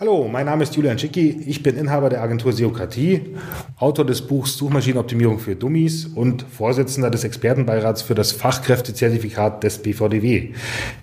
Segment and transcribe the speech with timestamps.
[0.00, 1.42] Hallo, mein Name ist Julian Schicki.
[1.44, 3.34] Ich bin Inhaber der Agentur Seokratie,
[3.78, 10.50] Autor des Buchs Suchmaschinenoptimierung für Dummies und Vorsitzender des Expertenbeirats für das Fachkräftezertifikat des BVDW.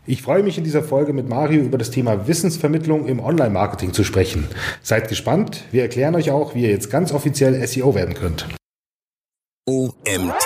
[0.06, 4.06] Ich freue mich in dieser Folge mit Mario über das Thema Wissensvermittlung im Online-Marketing zu
[4.06, 4.48] sprechen.
[4.82, 5.66] Seid gespannt.
[5.72, 8.48] Wir erklären euch auch, wie ihr jetzt ganz offiziell SEO werden könnt.
[9.68, 10.46] OMT.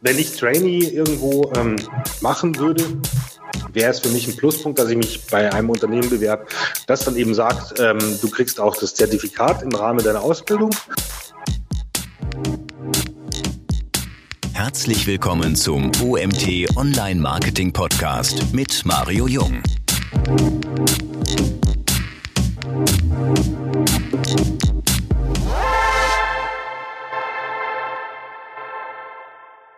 [0.00, 1.76] Wenn ich Trainee irgendwo ähm,
[2.22, 2.82] machen würde,
[3.74, 6.46] wäre es für mich ein Pluspunkt, dass ich mich bei einem Unternehmen bewerbe,
[6.86, 10.70] das dann eben sagt, ähm, du kriegst auch das Zertifikat im Rahmen deiner Ausbildung.
[14.52, 19.62] Herzlich willkommen zum OMT Online Marketing Podcast mit Mario Jung.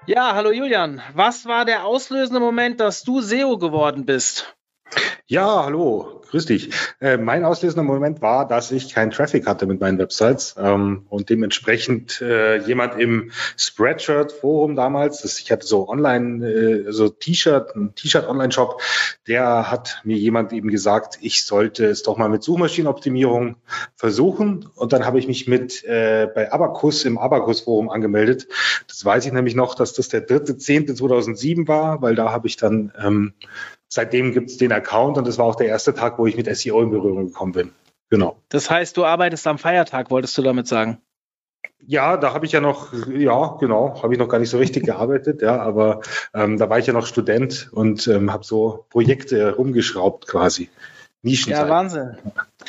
[0.08, 1.02] Ja, hallo Julian.
[1.14, 4.56] Was war der auslösende Moment, dass du SEO geworden bist?
[5.28, 6.70] Ja, hallo, grüß dich.
[7.00, 11.30] Äh, mein auslösender Moment war, dass ich keinen Traffic hatte mit meinen Websites ähm, und
[11.30, 17.96] dementsprechend äh, jemand im Spreadshirt-Forum damals, das, ich hatte so online, äh, so T-Shirt, ein
[17.96, 18.80] T-Shirt-Online-Shop,
[19.26, 23.56] der hat mir jemand eben gesagt, ich sollte es doch mal mit Suchmaschinenoptimierung
[23.96, 28.46] versuchen und dann habe ich mich mit äh, bei Abacus im Abacus-Forum angemeldet.
[28.86, 32.46] Das weiß ich nämlich noch, dass das der dritte zehnte 2007 war, weil da habe
[32.46, 33.32] ich dann ähm,
[33.88, 36.54] seitdem gibt es den Account und das war auch der erste Tag, wo ich mit
[36.54, 37.72] SEO in Berührung gekommen bin.
[38.10, 38.40] Genau.
[38.48, 40.98] Das heißt, du arbeitest am Feiertag, wolltest du damit sagen?
[41.84, 44.84] Ja, da habe ich ja noch, ja, genau, habe ich noch gar nicht so richtig
[44.86, 46.00] gearbeitet, ja, aber
[46.34, 50.70] ähm, da war ich ja noch Student und ähm, habe so Projekte rumgeschraubt quasi.
[51.22, 51.66] Nischenzeit.
[51.66, 52.16] Ja, Wahnsinn.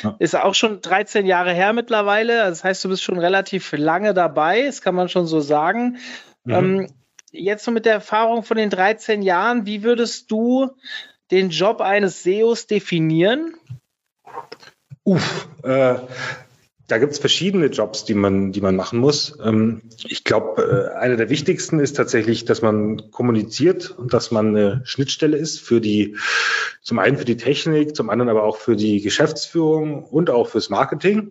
[0.02, 0.16] Ja.
[0.18, 2.38] Ist auch schon 13 Jahre her mittlerweile.
[2.38, 5.98] Das heißt, du bist schon relativ lange dabei, das kann man schon so sagen.
[6.44, 6.54] Mhm.
[6.54, 6.86] Ähm,
[7.32, 10.70] jetzt so mit der Erfahrung von den 13 Jahren, wie würdest du
[11.30, 13.54] den Job eines SEOs definieren?
[15.04, 15.96] Uff, äh,
[16.88, 19.38] da gibt es verschiedene Jobs, die man, die man machen muss.
[19.44, 24.48] Ähm, ich glaube, äh, einer der wichtigsten ist tatsächlich, dass man kommuniziert und dass man
[24.48, 26.16] eine Schnittstelle ist für die,
[26.82, 30.70] zum einen für die Technik, zum anderen aber auch für die Geschäftsführung und auch fürs
[30.70, 31.30] Marketing.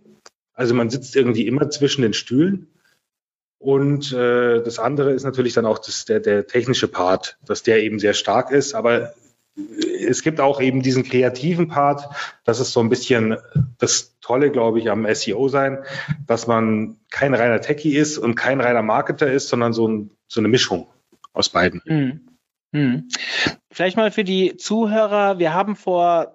[0.53, 2.67] Also man sitzt irgendwie immer zwischen den Stühlen.
[3.59, 7.81] Und äh, das andere ist natürlich dann auch das, der, der technische Part, dass der
[7.83, 8.75] eben sehr stark ist.
[8.75, 9.13] Aber
[10.07, 12.07] es gibt auch eben diesen kreativen Part.
[12.43, 13.37] Das ist so ein bisschen
[13.79, 15.79] das Tolle, glaube ich, am SEO sein,
[16.27, 20.39] dass man kein reiner Techie ist und kein reiner Marketer ist, sondern so, ein, so
[20.39, 20.87] eine Mischung
[21.33, 21.81] aus beiden.
[21.85, 22.27] Hm.
[22.73, 23.07] Hm.
[23.71, 25.39] Vielleicht mal für die Zuhörer.
[25.39, 26.33] Wir haben vor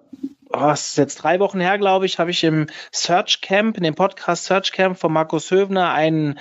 [0.53, 3.83] oh, es ist jetzt drei Wochen her, glaube ich, habe ich im Search Camp, in
[3.83, 6.39] dem Podcast Search Camp von Markus Höfner einen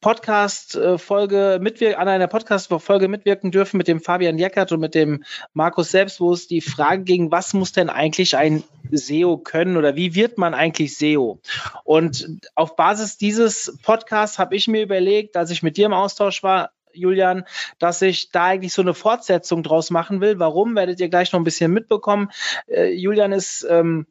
[0.00, 5.90] Podcast-Folge mitwirken, an einer Podcast-Folge mitwirken dürfen mit dem Fabian Jeckert und mit dem Markus
[5.90, 10.14] selbst, wo es die Frage ging, was muss denn eigentlich ein SEO können oder wie
[10.14, 11.40] wird man eigentlich SEO?
[11.84, 16.42] Und auf Basis dieses Podcasts habe ich mir überlegt, als ich mit dir im Austausch
[16.42, 17.44] war, Julian,
[17.78, 20.38] dass ich da eigentlich so eine Fortsetzung draus machen will.
[20.38, 22.30] Warum, werdet ihr gleich noch ein bisschen mitbekommen.
[22.66, 24.06] Äh, Julian ist ähm,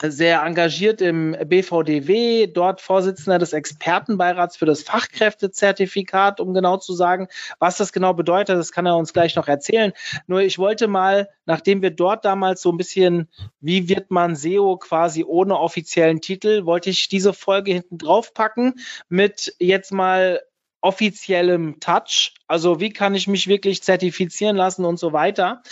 [0.00, 7.28] sehr engagiert im BVDW, dort Vorsitzender des Expertenbeirats für das Fachkräftezertifikat, um genau zu sagen,
[7.58, 8.58] was das genau bedeutet.
[8.58, 9.92] Das kann er uns gleich noch erzählen.
[10.26, 13.28] Nur ich wollte mal, nachdem wir dort damals so ein bisschen,
[13.60, 18.74] wie wird man SEO quasi ohne offiziellen Titel, wollte ich diese Folge hinten drauf packen
[19.08, 20.40] mit jetzt mal
[20.82, 22.34] offiziellem Touch.
[22.46, 25.62] Also wie kann ich mich wirklich zertifizieren lassen und so weiter.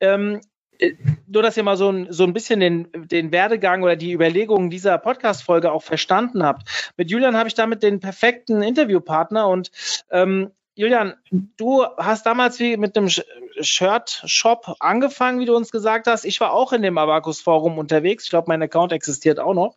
[0.00, 0.40] Ähm,
[0.78, 0.94] äh,
[1.26, 4.70] nur, dass ihr mal so ein, so ein bisschen den, den Werdegang oder die Überlegungen
[4.70, 6.92] dieser Podcast-Folge auch verstanden habt.
[6.96, 9.70] Mit Julian habe ich damit den perfekten Interviewpartner und
[10.10, 13.10] ähm, Julian, du hast damals wie mit einem
[13.60, 16.24] Shirt-Shop angefangen, wie du uns gesagt hast.
[16.24, 18.24] Ich war auch in dem Abacus-Forum unterwegs.
[18.24, 19.76] Ich glaube, mein Account existiert auch noch.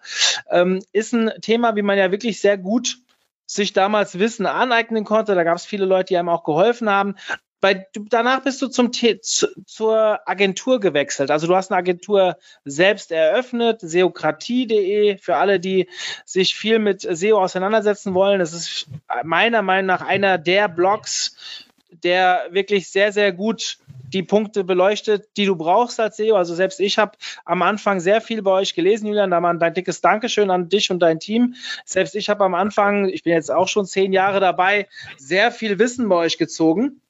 [0.49, 2.99] Ähm, ist ein Thema, wie man ja wirklich sehr gut
[3.45, 5.35] sich damals Wissen aneignen konnte.
[5.35, 7.15] Da gab es viele Leute, die einem auch geholfen haben.
[7.63, 11.31] Bei, danach bist du zum zu, zur Agentur gewechselt.
[11.31, 12.35] Also du hast eine Agentur
[12.65, 15.87] selbst eröffnet, seokratie.de, für alle, die
[16.25, 18.39] sich viel mit SEO auseinandersetzen wollen.
[18.39, 18.87] Das ist
[19.23, 21.62] meiner Meinung nach einer der Blogs,
[22.03, 23.77] der wirklich sehr, sehr gut
[24.13, 26.35] die Punkte beleuchtet, die du brauchst als SEO.
[26.35, 29.31] Also selbst ich habe am Anfang sehr viel bei euch gelesen, Julian.
[29.31, 31.55] Da mal ein dickes Dankeschön an dich und dein Team.
[31.85, 34.87] Selbst ich habe am Anfang, ich bin jetzt auch schon zehn Jahre dabei,
[35.17, 37.01] sehr viel Wissen bei euch gezogen.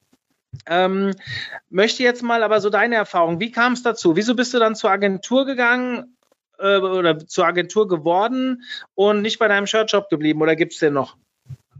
[0.66, 1.12] Ähm,
[1.68, 3.40] möchte jetzt mal aber so deine Erfahrung.
[3.40, 4.16] Wie kam es dazu?
[4.16, 6.16] Wieso bist du dann zur Agentur gegangen
[6.58, 8.62] äh, oder zur Agentur geworden
[8.94, 11.16] und nicht bei deinem Shirtshop geblieben oder gibt es den noch?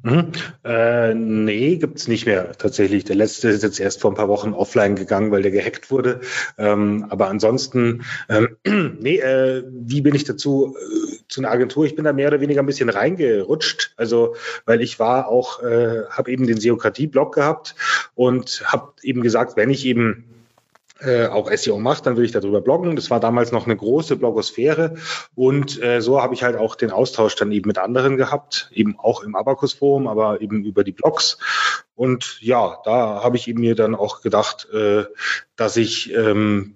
[0.05, 0.33] Mhm.
[0.65, 3.05] Äh, nee, gibt's nicht mehr tatsächlich.
[3.05, 6.21] Der letzte ist jetzt erst vor ein paar Wochen offline gegangen, weil der gehackt wurde.
[6.59, 8.57] Ähm, aber ansonsten, ähm,
[9.01, 11.87] nee, äh, wie bin ich dazu äh, zu einer Agentur?
[11.87, 13.95] Ich bin da mehr oder weniger ein bisschen reingerutscht.
[13.97, 14.37] Also,
[14.67, 17.75] weil ich war auch, äh, habe eben den Seokratie-Blog gehabt
[18.15, 20.27] und habe eben gesagt, wenn ich eben
[21.01, 22.97] äh, auch SEO macht, dann will ich darüber bloggen.
[22.97, 24.95] Das war damals noch eine große Blogosphäre
[25.35, 28.99] und äh, so habe ich halt auch den Austausch dann eben mit anderen gehabt, eben
[28.99, 31.39] auch im Abacus Forum, aber eben über die Blogs.
[31.97, 35.05] Und ja, da habe ich eben mir dann auch gedacht, äh,
[35.57, 36.75] dass ich ähm,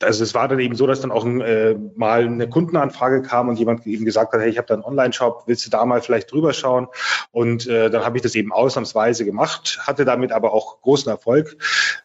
[0.00, 3.58] also es war dann eben so, dass dann auch äh, mal eine Kundenanfrage kam und
[3.58, 6.32] jemand eben gesagt hat, hey, ich habe da einen Online-Shop, willst du da mal vielleicht
[6.32, 6.88] drüber schauen?
[7.30, 11.58] Und äh, dann habe ich das eben ausnahmsweise gemacht, hatte damit aber auch großen Erfolg,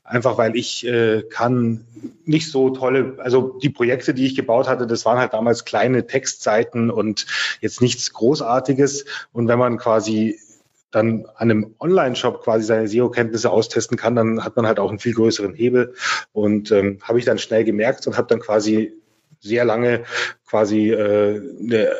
[0.03, 1.86] einfach weil ich äh, kann
[2.25, 6.07] nicht so tolle, also die Projekte, die ich gebaut hatte, das waren halt damals kleine
[6.07, 7.25] Textseiten und
[7.62, 9.06] jetzt nichts Großartiges.
[9.31, 10.38] Und wenn man quasi
[10.91, 15.00] dann an einem Online-Shop quasi seine SEO-Kenntnisse austesten kann, dann hat man halt auch einen
[15.00, 15.94] viel größeren Hebel.
[16.31, 18.94] Und ähm, habe ich dann schnell gemerkt und habe dann quasi
[19.41, 20.03] sehr lange
[20.45, 21.91] quasi äh, eine,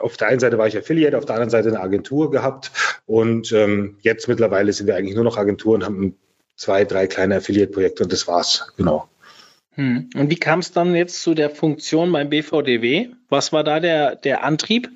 [0.00, 2.70] auf der einen Seite war ich Affiliate, auf der anderen Seite eine Agentur gehabt
[3.06, 6.16] und ähm, jetzt mittlerweile sind wir eigentlich nur noch Agenturen, haben
[6.56, 9.08] zwei, drei kleine Affiliate-Projekte und das war's, genau.
[9.74, 10.10] Hm.
[10.14, 13.10] Und wie kam es dann jetzt zu der Funktion beim BVDW?
[13.28, 14.90] Was war da der, der Antrieb?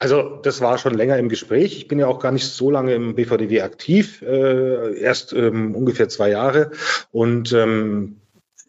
[0.00, 1.76] Also das war schon länger im Gespräch.
[1.76, 6.08] Ich bin ja auch gar nicht so lange im BVDW aktiv, äh, erst ähm, ungefähr
[6.08, 6.70] zwei Jahre.
[7.12, 8.16] Und ähm,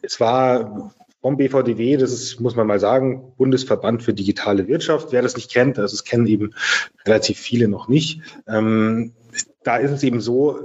[0.01, 5.13] es war vom BVDW, das ist, muss man mal sagen, Bundesverband für digitale Wirtschaft.
[5.13, 6.53] Wer das nicht kennt, also es kennen eben
[7.05, 8.21] relativ viele noch nicht.
[8.45, 9.13] Ähm,
[9.63, 10.59] da ist es eben so,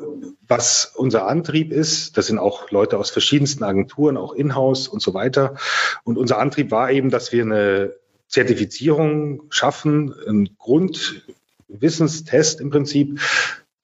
[0.49, 2.17] was unser Antrieb ist.
[2.17, 5.55] Das sind auch Leute aus verschiedensten Agenturen, auch Inhouse und so weiter.
[6.03, 7.93] Und unser Antrieb war eben, dass wir eine
[8.29, 13.21] Zertifizierung schaffen, ein Grundwissenstest im Prinzip,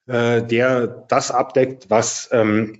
[0.07, 2.79] äh, der das abdeckt, was ähm,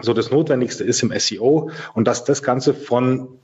[0.00, 3.38] so das Notwendigste ist im SEO und dass das Ganze von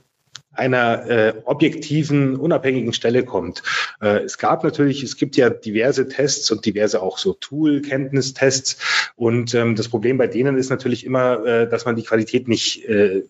[0.53, 3.63] einer äh, objektiven, unabhängigen Stelle kommt.
[4.01, 9.53] Äh, es gab natürlich, es gibt ja diverse Tests und diverse auch so Tool-Kenntnistests und
[9.53, 13.23] ähm, das Problem bei denen ist natürlich immer, äh, dass man die Qualität nicht äh,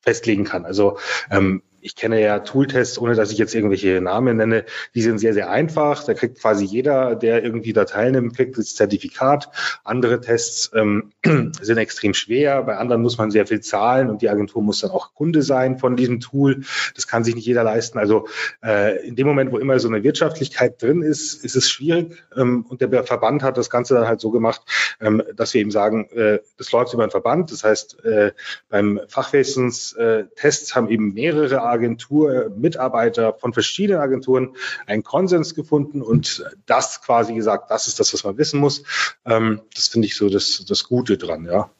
[0.00, 0.64] festlegen kann.
[0.64, 0.98] Also
[1.30, 5.34] ähm, ich kenne ja Tooltests, ohne dass ich jetzt irgendwelche Namen nenne, die sind sehr,
[5.34, 6.04] sehr einfach.
[6.04, 9.50] Da kriegt quasi jeder, der irgendwie da teilnimmt, kriegt das Zertifikat.
[9.84, 11.12] Andere Tests ähm,
[11.60, 12.62] sind extrem schwer.
[12.62, 15.78] Bei anderen muss man sehr viel zahlen und die Agentur muss dann auch Kunde sein
[15.78, 16.62] von diesem Tool.
[16.94, 17.98] Das kann sich nicht jeder leisten.
[17.98, 18.28] Also
[18.64, 22.22] äh, in dem Moment, wo immer so eine Wirtschaftlichkeit drin ist, ist es schwierig.
[22.36, 24.62] Ähm, und der Verband hat das Ganze dann halt so gemacht,
[25.00, 27.52] ähm, dass wir eben sagen, äh, das läuft über einen Verband.
[27.52, 28.32] Das heißt, äh,
[28.68, 34.56] beim Fachwissenstests haben eben mehrere Agentur, Mitarbeiter von verschiedenen Agenturen
[34.86, 38.84] einen Konsens gefunden und das quasi gesagt, das ist das, was man wissen muss.
[39.24, 41.70] Ähm, das finde ich so das, das Gute dran, ja.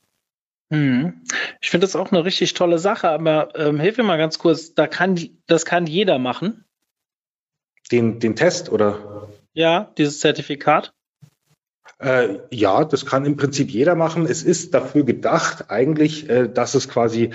[0.72, 1.22] Hm.
[1.60, 4.74] Ich finde das auch eine richtig tolle Sache, aber ähm, hilf mir mal ganz kurz,
[4.74, 6.64] da kann, das kann jeder machen.
[7.90, 9.28] Den, den Test oder?
[9.52, 10.94] Ja, dieses Zertifikat.
[11.98, 14.26] Äh, ja, das kann im Prinzip jeder machen.
[14.26, 17.30] Es ist dafür gedacht, eigentlich, äh, dass es quasi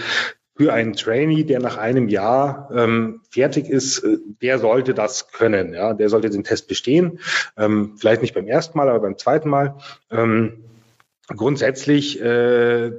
[0.55, 5.73] für einen Trainee, der nach einem Jahr ähm, fertig ist, äh, der sollte das können.
[5.73, 7.19] Ja, der sollte den Test bestehen.
[7.57, 9.77] Ähm, vielleicht nicht beim ersten Mal, aber beim zweiten Mal.
[10.09, 10.63] Ähm,
[11.27, 12.91] grundsätzlich äh,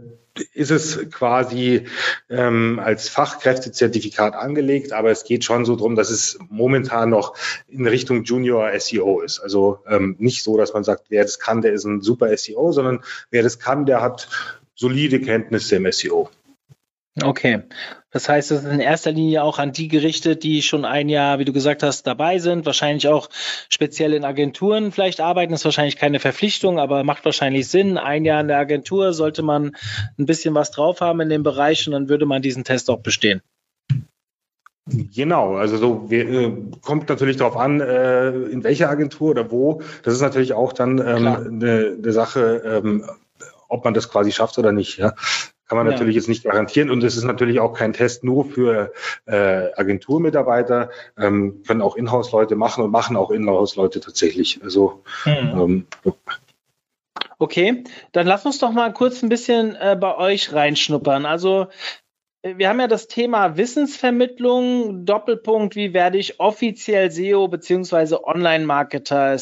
[0.53, 1.85] ist es quasi
[2.29, 7.35] ähm, als Fachkräftezertifikat angelegt, aber es geht schon so drum, dass es momentan noch
[7.69, 9.41] in Richtung Junior SEO ist.
[9.41, 12.73] Also ähm, nicht so, dass man sagt, wer das kann, der ist ein super SEO,
[12.73, 14.29] sondern wer das kann, der hat
[14.75, 16.29] solide Kenntnisse im SEO.
[17.23, 17.63] Okay.
[18.11, 21.39] Das heißt, es ist in erster Linie auch an die gerichtet, die schon ein Jahr,
[21.39, 23.29] wie du gesagt hast, dabei sind, wahrscheinlich auch
[23.69, 25.53] speziell in Agenturen vielleicht arbeiten.
[25.53, 27.97] Das ist wahrscheinlich keine Verpflichtung, aber macht wahrscheinlich Sinn.
[27.99, 29.77] Ein Jahr in der Agentur sollte man
[30.19, 33.01] ein bisschen was drauf haben in dem Bereich und dann würde man diesen Test auch
[33.01, 33.43] bestehen.
[34.89, 39.83] Genau, also so wir, äh, kommt natürlich darauf an, äh, in welcher Agentur oder wo.
[40.05, 43.05] Das ist natürlich auch dann ähm, eine, eine Sache, ähm,
[43.69, 44.99] ob man das quasi schafft oder nicht.
[44.99, 45.15] Ja?
[45.69, 45.93] Kann man ja.
[45.93, 46.91] natürlich jetzt nicht garantieren.
[46.91, 48.93] Und es ist natürlich auch kein Test nur für
[49.27, 54.61] äh, Agenturmitarbeiter, ähm, können auch Inhouse-Leute machen und machen auch Inhouse-Leute tatsächlich.
[54.63, 55.87] Also mhm.
[56.05, 56.15] ähm,
[57.39, 61.27] Okay, dann lass uns doch mal kurz ein bisschen äh, bei euch reinschnuppern.
[61.27, 61.67] Also
[62.57, 69.37] wir haben ja das Thema Wissensvermittlung, Doppelpunkt, wie werde ich offiziell SEO beziehungsweise Online-Marketer?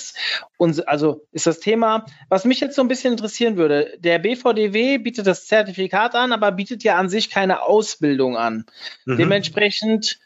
[0.87, 3.95] Also ist das Thema, was mich jetzt so ein bisschen interessieren würde.
[3.99, 8.65] Der BVDW bietet das Zertifikat an, aber bietet ja an sich keine Ausbildung an.
[9.05, 9.19] Mhm.
[9.19, 10.19] Dementsprechend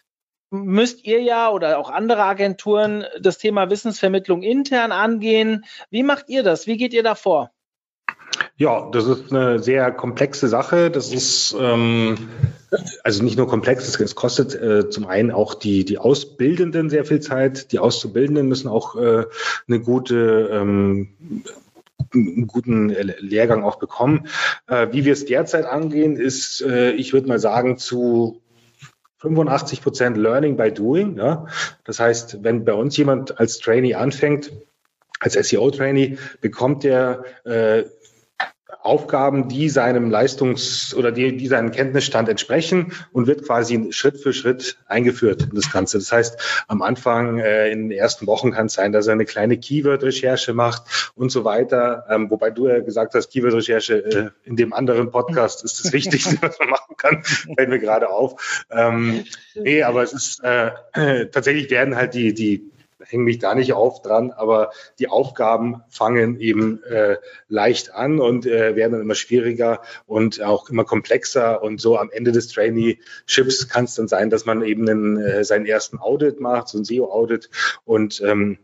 [0.50, 5.64] müsst ihr ja oder auch andere Agenturen das Thema Wissensvermittlung intern angehen.
[5.90, 6.66] Wie macht ihr das?
[6.66, 7.50] Wie geht ihr da vor?
[8.58, 10.90] Ja, das ist eine sehr komplexe Sache.
[10.90, 12.28] Das ist ähm,
[13.04, 17.20] also nicht nur komplex, es, kostet äh, zum einen auch die, die Ausbildenden sehr viel
[17.20, 17.70] Zeit.
[17.70, 19.26] Die Auszubildenden müssen auch äh,
[19.68, 21.08] eine gute ähm,
[22.12, 24.26] einen guten Lehrgang auch bekommen.
[24.66, 28.40] Äh, wie wir es derzeit angehen, ist, äh, ich würde mal sagen, zu
[29.18, 31.16] 85 Prozent Learning by Doing.
[31.16, 31.46] Ja?
[31.84, 34.52] Das heißt, wenn bei uns jemand als Trainee anfängt,
[35.20, 37.84] als SEO-Trainee, bekommt er äh,
[38.88, 44.33] Aufgaben, die seinem Leistungs- oder die, die seinem Kenntnisstand entsprechen und wird quasi Schritt für
[44.33, 45.99] Schritt eingeführt in das Ganze.
[45.99, 49.26] Das heißt, am Anfang, äh, in den ersten Wochen kann es sein, dass er eine
[49.26, 52.07] kleine Keyword-Recherche macht und so weiter.
[52.09, 56.38] Ähm, wobei du ja gesagt hast, Keyword-Recherche äh, in dem anderen Podcast ist das Wichtigste,
[56.40, 57.23] was man machen kann,
[57.57, 58.64] fällt mir gerade auf.
[58.71, 60.71] Ähm, nee, aber es ist äh,
[61.26, 62.71] tatsächlich werden halt die, die
[63.08, 67.16] hänge mich da nicht auf dran, aber die Aufgaben fangen eben äh,
[67.48, 71.62] leicht an und äh, werden dann immer schwieriger und auch immer komplexer.
[71.62, 75.44] Und so am Ende des Traineeships kann es dann sein, dass man eben einen, äh,
[75.44, 77.50] seinen ersten Audit macht, so ein SEO-Audit
[77.84, 78.58] und ähm,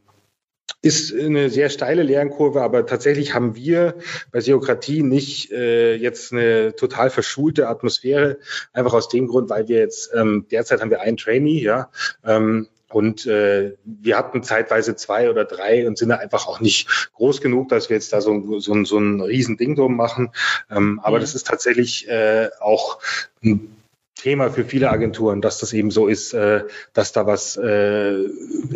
[0.85, 3.95] ist eine sehr steile Lernkurve, aber tatsächlich haben wir
[4.33, 8.39] bei Seokratie nicht äh, jetzt eine total verschulte Atmosphäre,
[8.75, 11.91] einfach aus dem Grund, weil wir jetzt ähm, derzeit haben wir einen Trainee, ja,
[12.23, 17.11] ähm, und äh, wir hatten zeitweise zwei oder drei und sind da einfach auch nicht
[17.15, 20.31] groß genug, dass wir jetzt da so, so, so ein riesen Ding drum machen.
[20.71, 21.23] Ähm, aber mhm.
[21.23, 23.01] das ist tatsächlich äh, auch
[23.43, 23.77] ein
[24.15, 28.27] Thema für viele Agenturen, dass das eben so ist, äh, dass da was äh,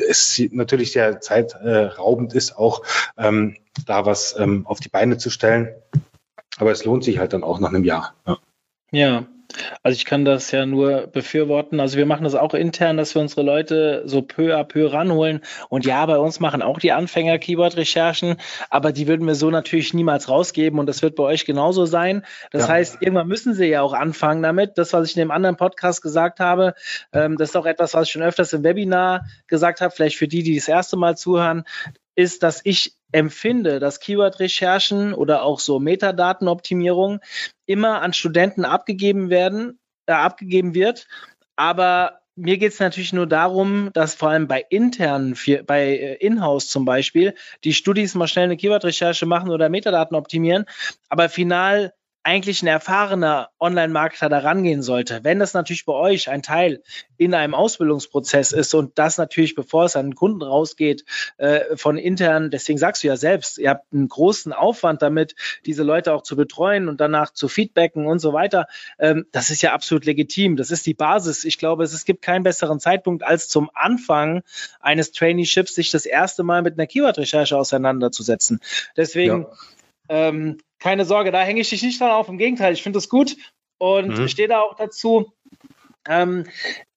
[0.09, 2.83] es natürlich sehr zeitraubend ist, auch
[3.17, 3.57] ähm,
[3.87, 5.69] da was ähm, auf die Beine zu stellen.
[6.57, 8.17] Aber es lohnt sich halt dann auch nach einem Jahr.
[8.27, 8.39] Ja.
[8.91, 9.27] ja.
[9.83, 11.81] Also ich kann das ja nur befürworten.
[11.81, 15.41] Also wir machen das auch intern, dass wir unsere Leute so peu à peu ranholen.
[15.71, 18.37] Und ja, bei uns machen auch die Anfänger Keyword-Recherchen,
[18.69, 22.25] aber die würden wir so natürlich niemals rausgeben und das wird bei euch genauso sein.
[22.51, 22.75] Das ja.
[22.75, 24.77] heißt, irgendwann müssen sie ja auch anfangen damit.
[24.77, 26.75] Das, was ich in dem anderen Podcast gesagt habe,
[27.13, 30.29] ähm, das ist auch etwas, was ich schon öfters im Webinar gesagt habe, vielleicht für
[30.29, 31.65] die, die das erste Mal zuhören
[32.15, 37.21] ist, dass ich empfinde, dass Keyword-Recherchen oder auch so Metadatenoptimierung
[37.67, 41.07] immer an Studenten abgegeben werden, äh, abgegeben wird.
[41.57, 45.37] Aber mir geht es natürlich nur darum, dass vor allem bei internen,
[45.67, 47.35] bei äh, Inhouse zum Beispiel,
[47.65, 50.65] die Studis mal schnell eine Keyword-Recherche machen oder Metadaten optimieren,
[51.09, 51.93] aber final
[52.29, 55.21] eigentlich ein erfahrener Online-Marketer da rangehen sollte.
[55.23, 56.83] Wenn das natürlich bei euch ein Teil
[57.17, 61.07] in einem Ausbildungsprozess ist und das natürlich, bevor es an den Kunden rausgeht,
[61.39, 65.83] äh, von intern, deswegen sagst du ja selbst, ihr habt einen großen Aufwand damit, diese
[65.83, 68.67] Leute auch zu betreuen und danach zu feedbacken und so weiter.
[68.99, 70.57] Ähm, das ist ja absolut legitim.
[70.57, 71.47] Das ist die Basis.
[71.47, 74.43] Ich glaube, es, es gibt keinen besseren Zeitpunkt als zum Anfang
[74.81, 78.61] eines Traineeships, sich das erste Mal mit einer Keyword-Recherche auseinanderzusetzen.
[78.99, 79.57] Deswegen, ja.
[80.09, 82.29] Ähm, keine Sorge, da hänge ich dich nicht dran auf.
[82.29, 83.37] Im Gegenteil, ich finde das gut
[83.79, 84.29] und mhm.
[84.29, 85.33] stehe da auch dazu.
[86.09, 86.45] Ähm,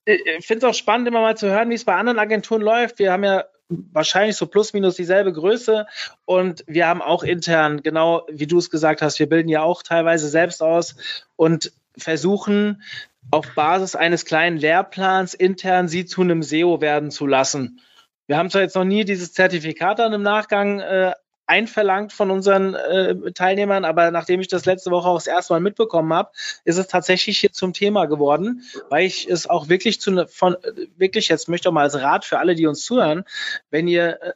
[0.06, 3.00] ich finde es auch spannend, immer mal zu hören, wie es bei anderen Agenturen läuft.
[3.00, 5.88] Wir haben ja wahrscheinlich so plus minus dieselbe Größe
[6.26, 9.84] und wir haben auch intern, genau wie du es gesagt hast, wir bilden ja auch
[9.84, 10.96] teilweise selbst aus
[11.36, 12.84] und versuchen
[13.30, 17.80] auf Basis eines kleinen Lehrplans intern sie zu einem SEO werden zu lassen.
[18.28, 21.14] Wir haben zwar jetzt noch nie dieses Zertifikat dann im Nachgang äh,
[21.52, 25.60] einverlangt von unseren äh, Teilnehmern, aber nachdem ich das letzte Woche auch das erste Mal
[25.60, 26.32] mitbekommen habe,
[26.64, 30.56] ist es tatsächlich hier zum Thema geworden, weil ich es auch wirklich zu ne, von
[30.96, 33.26] wirklich jetzt möchte auch mal als Rat für alle, die uns zuhören,
[33.70, 34.32] wenn ihr äh,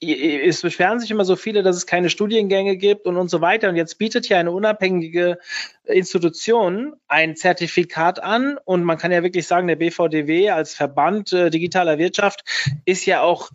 [0.00, 3.68] es beschweren sich immer so viele, dass es keine Studiengänge gibt und und so weiter.
[3.68, 5.38] Und jetzt bietet hier eine unabhängige
[5.84, 8.58] Institution ein Zertifikat an.
[8.64, 12.42] Und man kann ja wirklich sagen, der BVDW als Verband äh, digitaler Wirtschaft
[12.84, 13.50] ist ja auch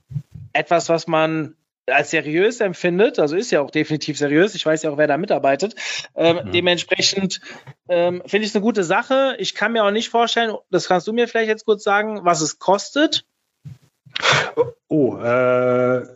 [0.54, 1.56] etwas, was man
[1.90, 5.18] als seriös empfindet, also ist ja auch definitiv seriös, ich weiß ja auch, wer da
[5.18, 5.76] mitarbeitet.
[6.16, 6.52] Ähm, mhm.
[6.52, 7.42] Dementsprechend
[7.88, 9.36] ähm, finde ich es eine gute Sache.
[9.40, 12.42] Ich kann mir auch nicht vorstellen, das kannst du mir vielleicht jetzt kurz sagen, was
[12.42, 13.26] es kostet.
[14.88, 16.08] Oh, äh,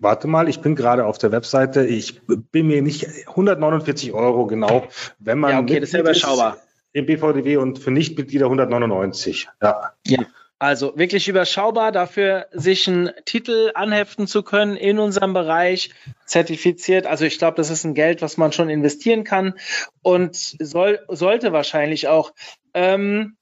[0.00, 1.84] warte mal, ich bin gerade auf der Webseite.
[1.84, 4.86] Ich bin mir nicht 149 Euro genau,
[5.18, 5.50] wenn man.
[5.50, 6.58] Ja, okay, das ist ja überschaubar.
[6.92, 9.48] Im BVDW und für Nichtmitglieder 199.
[9.62, 9.92] Ja.
[10.06, 10.26] Ja.
[10.60, 15.88] Also wirklich überschaubar dafür, sich einen Titel anheften zu können in unserem Bereich,
[16.26, 17.06] zertifiziert.
[17.06, 19.54] Also ich glaube, das ist ein Geld, was man schon investieren kann
[20.02, 22.34] und soll, sollte wahrscheinlich auch.
[22.74, 23.38] Ähm,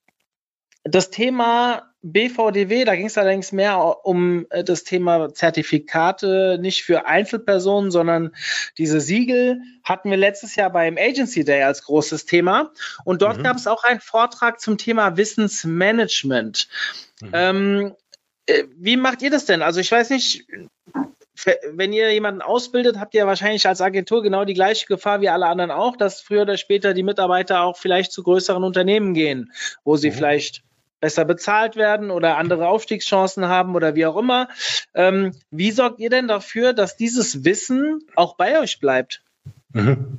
[0.85, 7.07] das Thema BVDW, da ging es allerdings mehr um äh, das Thema Zertifikate, nicht für
[7.07, 8.35] Einzelpersonen, sondern
[8.79, 12.73] diese Siegel hatten wir letztes Jahr beim Agency Day als großes Thema.
[13.05, 13.43] Und dort mhm.
[13.43, 16.69] gab es auch einen Vortrag zum Thema Wissensmanagement.
[17.21, 17.31] Mhm.
[17.33, 17.95] Ähm,
[18.47, 19.63] äh, wie macht ihr das denn?
[19.63, 20.47] Also ich weiß nicht,
[21.73, 25.47] wenn ihr jemanden ausbildet, habt ihr wahrscheinlich als Agentur genau die gleiche Gefahr wie alle
[25.47, 29.53] anderen auch, dass früher oder später die Mitarbeiter auch vielleicht zu größeren Unternehmen gehen,
[29.85, 30.15] wo sie mhm.
[30.15, 30.63] vielleicht
[31.01, 34.49] besser bezahlt werden oder andere Aufstiegschancen haben oder wie auch immer.
[34.95, 39.23] Ähm, wie sorgt ihr denn dafür, dass dieses Wissen auch bei euch bleibt?
[39.73, 40.19] Mhm.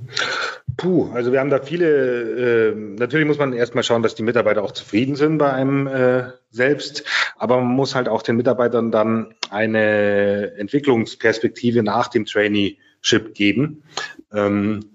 [0.78, 4.64] Puh, also wir haben da viele, äh, natürlich muss man erstmal schauen, dass die Mitarbeiter
[4.64, 7.04] auch zufrieden sind bei einem äh, selbst,
[7.36, 13.84] aber man muss halt auch den Mitarbeitern dann eine Entwicklungsperspektive nach dem Traineeship geben.
[14.32, 14.86] Ähm,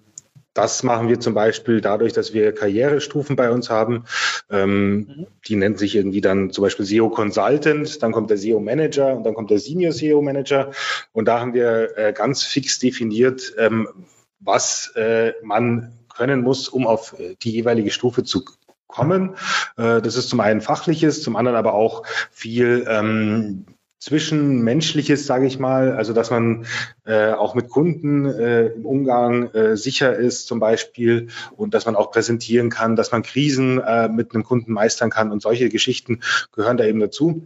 [0.55, 4.05] das machen wir zum Beispiel dadurch, dass wir Karrierestufen bei uns haben.
[4.51, 5.27] Ähm, mhm.
[5.47, 9.25] Die nennt sich irgendwie dann zum Beispiel SEO Consultant, dann kommt der SEO Manager und
[9.25, 10.71] dann kommt der Senior SEO Manager.
[11.13, 13.89] Und da haben wir äh, ganz fix definiert, ähm,
[14.39, 18.45] was äh, man können muss, um auf äh, die jeweilige Stufe zu
[18.87, 19.37] kommen.
[19.77, 23.67] Äh, das ist zum einen fachliches, zum anderen aber auch viel ähm,
[23.99, 26.67] Zwischenmenschliches, sage ich mal, also dass man
[27.07, 31.97] äh, auch mit Kunden äh, im Umgang äh, sicher ist zum Beispiel und dass man
[31.97, 36.21] auch präsentieren kann, dass man Krisen äh, mit einem Kunden meistern kann und solche Geschichten
[36.53, 37.43] gehören da eben dazu.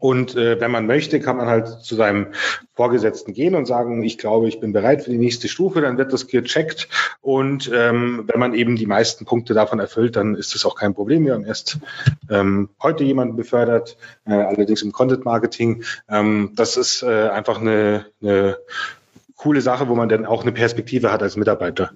[0.00, 2.28] Und äh, wenn man möchte, kann man halt zu seinem
[2.74, 6.12] Vorgesetzten gehen und sagen, ich glaube, ich bin bereit für die nächste Stufe, dann wird
[6.12, 6.88] das gecheckt.
[7.20, 10.94] Und ähm, wenn man eben die meisten Punkte davon erfüllt, dann ist das auch kein
[10.94, 11.26] Problem.
[11.26, 11.78] Wir haben erst
[12.30, 15.84] ähm, heute jemanden befördert, äh, allerdings im Content Marketing.
[16.08, 18.56] Ähm, das ist äh, einfach eine, eine
[19.36, 21.90] coole Sache, wo man dann auch eine Perspektive hat als Mitarbeiter.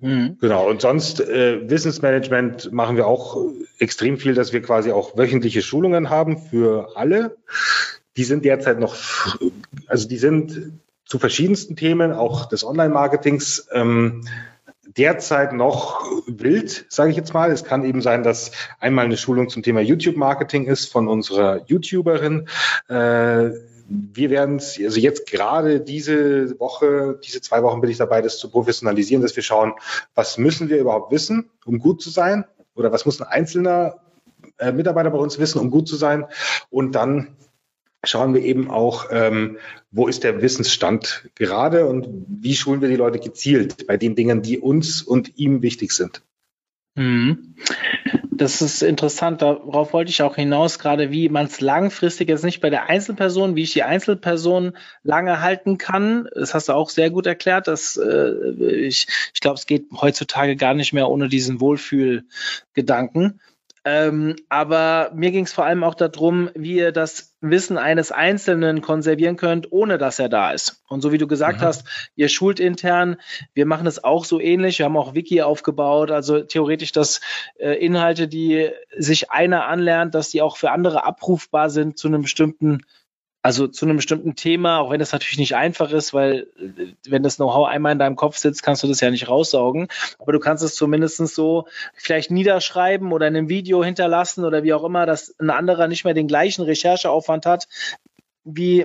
[0.00, 0.38] Mhm.
[0.40, 3.44] Genau, und sonst äh, Wissensmanagement machen wir auch
[3.78, 7.36] extrem viel, dass wir quasi auch wöchentliche Schulungen haben für alle.
[8.16, 8.96] Die sind derzeit noch,
[9.86, 10.72] also die sind
[11.04, 14.24] zu verschiedensten Themen, auch des Online-Marketings, ähm,
[14.96, 17.50] derzeit noch wild, sage ich jetzt mal.
[17.50, 22.48] Es kann eben sein, dass einmal eine Schulung zum Thema YouTube-Marketing ist von unserer YouTuberin.
[22.88, 23.50] Äh,
[23.88, 28.38] wir werden es, also jetzt gerade diese Woche, diese zwei Wochen bin ich dabei, das
[28.38, 29.72] zu professionalisieren, dass wir schauen,
[30.14, 32.44] was müssen wir überhaupt wissen, um gut zu sein?
[32.74, 33.96] Oder was muss ein einzelner
[34.58, 36.26] äh, Mitarbeiter bei uns wissen, um gut zu sein?
[36.70, 37.36] Und dann
[38.04, 39.58] schauen wir eben auch, ähm,
[39.90, 44.42] wo ist der Wissensstand gerade und wie schulen wir die Leute gezielt bei den Dingen,
[44.42, 46.22] die uns und ihm wichtig sind.
[46.94, 47.54] Mhm.
[48.38, 52.60] Das ist interessant, darauf wollte ich auch hinaus, gerade wie man es langfristig jetzt nicht
[52.60, 56.28] bei der Einzelperson, wie ich die Einzelperson lange halten kann.
[56.36, 57.66] Das hast du auch sehr gut erklärt.
[57.66, 58.30] Dass, äh,
[58.86, 63.40] ich ich glaube, es geht heutzutage gar nicht mehr ohne diesen Wohlfühlgedanken.
[63.84, 68.80] Ähm, aber mir ging es vor allem auch darum, wie ihr das Wissen eines Einzelnen
[68.80, 70.82] konservieren könnt, ohne dass er da ist.
[70.88, 71.64] Und so wie du gesagt mhm.
[71.64, 73.16] hast, ihr schult intern,
[73.54, 74.78] wir machen es auch so ähnlich.
[74.78, 77.20] Wir haben auch Wiki aufgebaut, also theoretisch, dass
[77.58, 82.22] äh, Inhalte, die sich einer anlernt, dass die auch für andere abrufbar sind zu einem
[82.22, 82.82] bestimmten
[83.48, 87.22] also zu einem bestimmten Thema, auch wenn das natürlich nicht einfach ist, weil äh, wenn
[87.22, 89.88] das Know-how einmal in deinem Kopf sitzt, kannst du das ja nicht raussaugen.
[90.18, 94.74] Aber du kannst es zumindest so vielleicht niederschreiben oder in einem Video hinterlassen oder wie
[94.74, 97.68] auch immer, dass ein anderer nicht mehr den gleichen Rechercheaufwand hat,
[98.44, 98.84] wie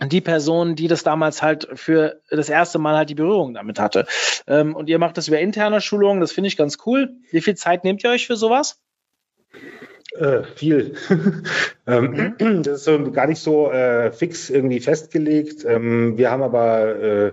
[0.00, 4.06] die Person, die das damals halt für das erste Mal halt die Berührung damit hatte.
[4.46, 7.16] Ähm, und ihr macht das über interne Schulungen, das finde ich ganz cool.
[7.32, 8.78] Wie viel Zeit nehmt ihr euch für sowas?
[10.16, 10.94] Äh, viel.
[11.86, 12.62] ähm, mhm.
[12.64, 15.64] das ist so gar nicht so äh, fix irgendwie festgelegt.
[15.64, 17.32] Ähm, wir haben aber äh,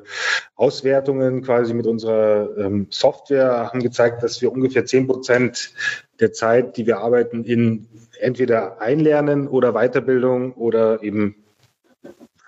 [0.56, 5.72] Auswertungen quasi mit unserer ähm, Software haben gezeigt, dass wir ungefähr zehn Prozent
[6.20, 7.88] der Zeit, die wir arbeiten, in
[8.20, 11.36] entweder Einlernen oder Weiterbildung oder eben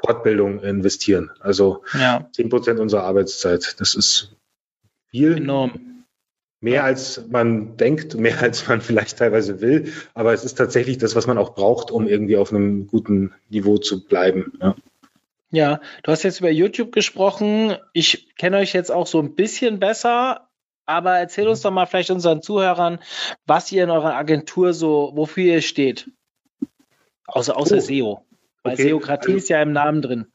[0.06, 1.32] Fortbildung investieren.
[1.40, 2.50] Also zehn ja.
[2.50, 3.76] Prozent unserer Arbeitszeit.
[3.80, 4.36] Das ist
[5.10, 5.38] viel.
[5.38, 5.99] Enorm.
[6.62, 9.94] Mehr als man denkt, mehr als man vielleicht teilweise will.
[10.14, 13.78] Aber es ist tatsächlich das, was man auch braucht, um irgendwie auf einem guten Niveau
[13.78, 14.54] zu bleiben.
[14.62, 14.76] Ja.
[15.52, 17.76] Ja, du hast jetzt über YouTube gesprochen.
[17.94, 20.48] Ich kenne euch jetzt auch so ein bisschen besser,
[20.86, 23.00] aber erzähl uns doch mal vielleicht unseren Zuhörern,
[23.48, 26.12] was ihr in eurer Agentur so, wofür ihr steht.
[27.26, 27.80] Außer, außer oh.
[27.80, 28.26] SEO.
[28.64, 28.84] Weil okay.
[28.90, 30.28] Seokratie also, ist ja im Namen drin.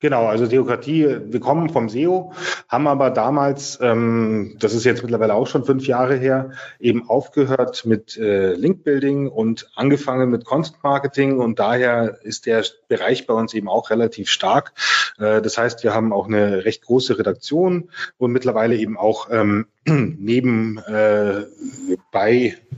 [0.00, 2.32] Genau, also Theokratie, wir kommen vom SEO,
[2.70, 7.84] haben aber damals, ähm, das ist jetzt mittlerweile auch schon fünf Jahre her, eben aufgehört
[7.84, 13.52] mit äh, Linkbuilding und angefangen mit Content Marketing und daher ist der Bereich bei uns
[13.52, 14.72] eben auch relativ stark.
[15.18, 19.66] Äh, das heißt, wir haben auch eine recht große Redaktion und mittlerweile eben auch ähm,
[19.86, 21.44] neben äh,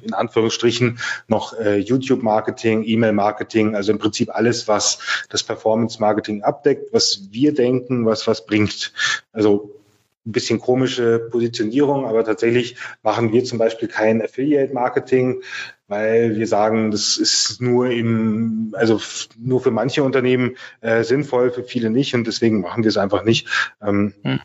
[0.03, 7.29] in Anführungsstrichen noch äh, YouTube-Marketing, E-Mail-Marketing, also im Prinzip alles, was das Performance-Marketing abdeckt, was
[7.31, 8.93] wir denken, was was bringt.
[9.33, 9.83] Also
[10.25, 15.43] ein bisschen komische Positionierung, aber tatsächlich machen wir zum Beispiel kein Affiliate-Marketing,
[15.89, 19.01] weil wir sagen, das ist nur im, also
[19.37, 23.25] nur für manche Unternehmen äh, sinnvoll, für viele nicht und deswegen machen wir es einfach
[23.25, 23.49] nicht.
[23.83, 24.41] Ähm, hm.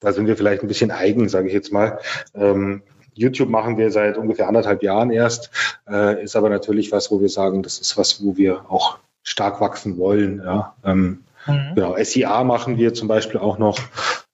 [0.00, 1.98] Da sind wir vielleicht ein bisschen eigen, sage ich jetzt mal.
[2.34, 2.82] Ähm,
[3.14, 5.50] YouTube machen wir seit ungefähr anderthalb Jahren erst,
[5.90, 9.60] äh, ist aber natürlich was, wo wir sagen, das ist was, wo wir auch stark
[9.60, 10.40] wachsen wollen.
[10.44, 10.76] Ja.
[10.84, 11.74] Ähm, mhm.
[11.74, 13.78] Genau, SIA machen wir zum Beispiel auch noch.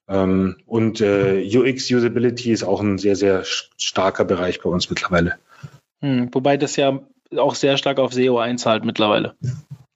[0.07, 3.42] Ähm, und äh, UX Usability ist auch ein sehr, sehr
[3.79, 5.37] starker Bereich bei uns mittlerweile.
[6.03, 7.00] Hm, wobei das ja
[7.37, 9.35] auch sehr stark auf SEO einzahlt mittlerweile.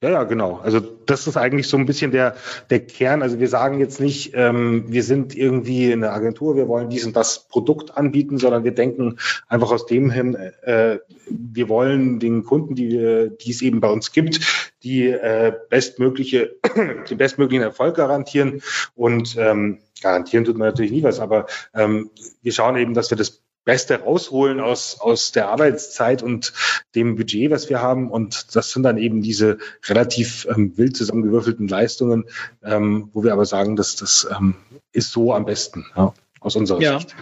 [0.01, 0.61] Ja, ja, genau.
[0.63, 2.37] Also das ist eigentlich so ein bisschen der,
[2.71, 3.21] der Kern.
[3.21, 7.17] Also wir sagen jetzt nicht, ähm, wir sind irgendwie eine Agentur, wir wollen dies und
[7.17, 12.77] das Produkt anbieten, sondern wir denken einfach aus dem hin, äh, wir wollen den Kunden,
[12.77, 16.55] die, wir, die es eben bei uns gibt, die äh, bestmögliche,
[17.11, 18.63] den bestmöglichen Erfolg garantieren.
[18.95, 22.11] Und ähm, garantieren tut man natürlich nie was, aber ähm,
[22.43, 26.55] wir schauen eben, dass wir das Beste rausholen aus, aus der Arbeitszeit und
[26.95, 28.11] dem Budget, was wir haben.
[28.11, 32.25] Und das sind dann eben diese relativ ähm, wild zusammengewürfelten Leistungen,
[32.65, 34.55] ähm, wo wir aber sagen, dass das ähm,
[34.93, 35.85] ist so am besten.
[35.95, 37.01] Ja aus unserer ja.
[37.01, 37.17] Sicht.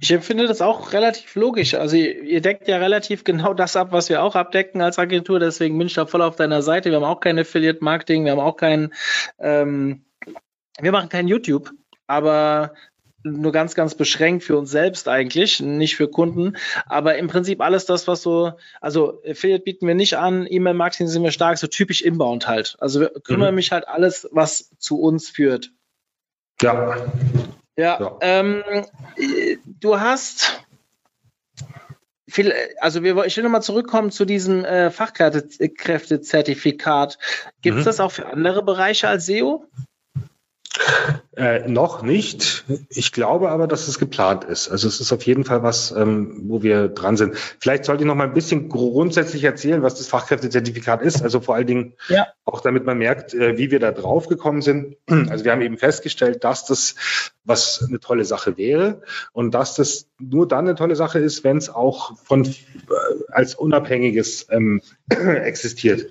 [0.00, 1.74] Ich empfinde das auch relativ logisch.
[1.74, 5.38] Also ihr, ihr, deckt ja relativ genau das ab, was wir auch abdecken als Agentur.
[5.38, 6.90] Deswegen bin ich da voll auf deiner Seite.
[6.90, 8.92] Wir haben auch kein Affiliate Marketing, wir haben auch kein,
[9.38, 10.04] ähm,
[10.80, 11.70] wir machen kein YouTube.
[12.08, 12.74] Aber
[13.26, 16.56] nur ganz, ganz beschränkt für uns selbst eigentlich, nicht für Kunden.
[16.86, 21.22] Aber im Prinzip alles das, was so, also Affiliate bieten wir nicht an, E-Mail-Marketing sind
[21.22, 22.76] wir stark, so typisch Inbound halt.
[22.78, 23.56] Also wir kümmern mhm.
[23.56, 25.72] mich halt alles, was zu uns führt.
[26.62, 26.96] Ja.
[27.76, 28.16] Ja, ja.
[28.22, 28.62] Ähm,
[29.66, 30.64] du hast
[32.28, 37.18] viel, also wir, ich will nochmal zurückkommen zu diesem äh, Fachkräftezertifikat.
[37.60, 37.86] Gibt es mhm.
[37.86, 39.66] das auch für andere Bereiche als SEO?
[41.36, 42.64] Äh, noch nicht.
[42.88, 44.70] Ich glaube aber, dass es geplant ist.
[44.70, 47.36] Also es ist auf jeden Fall was, ähm, wo wir dran sind.
[47.60, 51.22] Vielleicht sollte ich noch mal ein bisschen grundsätzlich erzählen, was das Fachkräftezertifikat ist.
[51.22, 52.26] Also vor allen Dingen ja.
[52.46, 54.96] auch damit man merkt, äh, wie wir da drauf gekommen sind.
[55.28, 56.94] Also wir haben eben festgestellt, dass das
[57.44, 61.58] was eine tolle Sache wäre und dass das nur dann eine tolle Sache ist, wenn
[61.58, 62.52] es auch von äh,
[63.28, 66.06] als unabhängiges ähm, existiert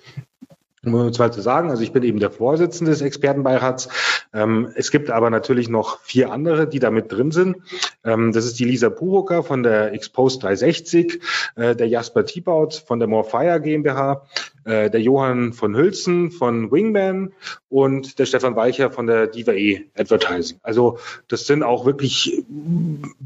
[0.86, 3.90] um es mal zu sagen, also ich bin eben der Vorsitzende des Expertenbeirats.
[4.34, 7.58] Ähm, es gibt aber natürlich noch vier andere, die da mit drin sind.
[8.04, 11.22] Ähm, das ist die Lisa Puroka von der Expose 360,
[11.56, 14.24] äh, der Jasper Tiebaut von der Morfire GmbH,
[14.66, 17.34] äh, der Johann von Hülsen von Wingman
[17.70, 20.60] und der Stefan Weicher von der Diva E Advertising.
[20.64, 20.98] Also
[21.28, 22.44] das sind auch wirklich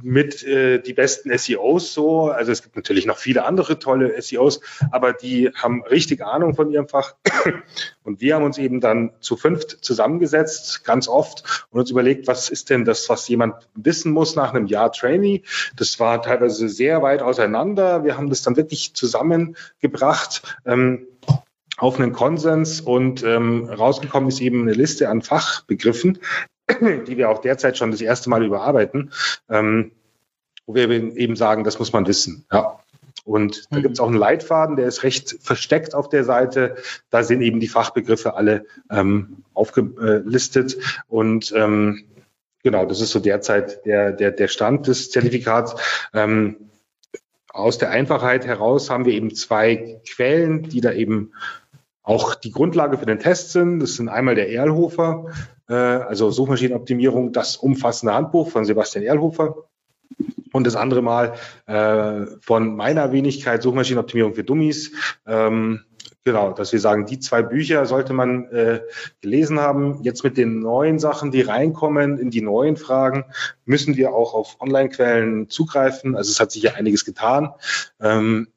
[0.04, 2.30] mit äh, die besten SEOs so.
[2.30, 6.72] Also es gibt natürlich noch viele andere tolle SEOs, aber die haben richtig Ahnung von
[6.72, 7.16] ihrem Fach.
[8.10, 12.50] Und wir haben uns eben dann zu fünft zusammengesetzt, ganz oft, und uns überlegt, was
[12.50, 15.44] ist denn das, was jemand wissen muss nach einem Jahr Trainee.
[15.76, 18.04] Das war teilweise sehr weit auseinander.
[18.04, 20.58] Wir haben das dann wirklich zusammengebracht.
[20.66, 21.06] Ähm,
[21.78, 26.18] auf einen Konsens und ähm, rausgekommen ist eben eine Liste an Fachbegriffen,
[26.82, 29.12] die wir auch derzeit schon das erste Mal überarbeiten,
[29.50, 29.92] ähm,
[30.66, 32.48] wo wir eben sagen, das muss man wissen.
[32.52, 32.80] Ja.
[33.26, 33.82] Und da mhm.
[33.84, 36.76] gibt es auch einen Leitfaden, der ist recht versteckt auf der Seite.
[37.10, 40.78] Da sind eben die Fachbegriffe alle ähm, aufgelistet.
[41.08, 42.06] Und ähm,
[42.64, 45.76] genau, das ist so derzeit der, der, der Stand des Zertifikats.
[46.14, 46.70] Ähm,
[47.52, 51.34] aus der Einfachheit heraus haben wir eben zwei Quellen, die da eben
[52.04, 53.80] auch die Grundlage für den Test sind.
[53.80, 55.28] Das sind einmal der Erlhofer,
[55.68, 59.69] äh, also Suchmaschinenoptimierung, das umfassende Handbuch von Sebastian Erlhofer.
[60.52, 61.34] Und das andere Mal
[61.68, 64.92] äh, von meiner Wenigkeit Suchmaschinenoptimierung für Dummies.
[65.28, 65.82] Ähm,
[66.26, 68.82] Genau, dass wir sagen, die zwei Bücher sollte man äh,
[69.22, 70.04] gelesen haben.
[70.04, 73.24] Jetzt mit den neuen Sachen, die reinkommen, in die neuen Fragen,
[73.66, 76.18] müssen wir auch auf Online-Quellen zugreifen.
[76.18, 77.54] Also es hat sich ja einiges getan.
[78.02, 78.50] Ähm,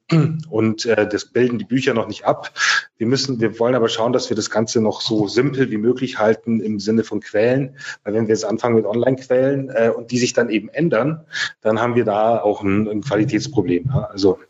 [0.51, 2.51] und äh, das bilden die Bücher noch nicht ab.
[2.99, 6.19] Wir müssen, wir wollen aber schauen, dass wir das Ganze noch so simpel wie möglich
[6.19, 7.77] halten im Sinne von Quellen.
[8.03, 11.25] Weil wenn wir jetzt anfangen mit Online-Quellen äh, und die sich dann eben ändern,
[11.61, 13.85] dann haben wir da auch ein, ein Qualitätsproblem.
[13.95, 14.09] Ja?
[14.11, 14.41] Also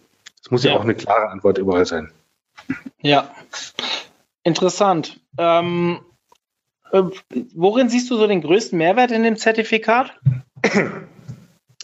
[0.43, 0.73] es muss ja.
[0.73, 2.11] ja auch eine klare Antwort überall sein.
[3.01, 3.35] Ja,
[4.45, 5.21] interessant.
[5.39, 6.01] Ähm,
[6.93, 7.03] äh,
[7.55, 10.13] worin siehst du so den größten Mehrwert in dem Zertifikat?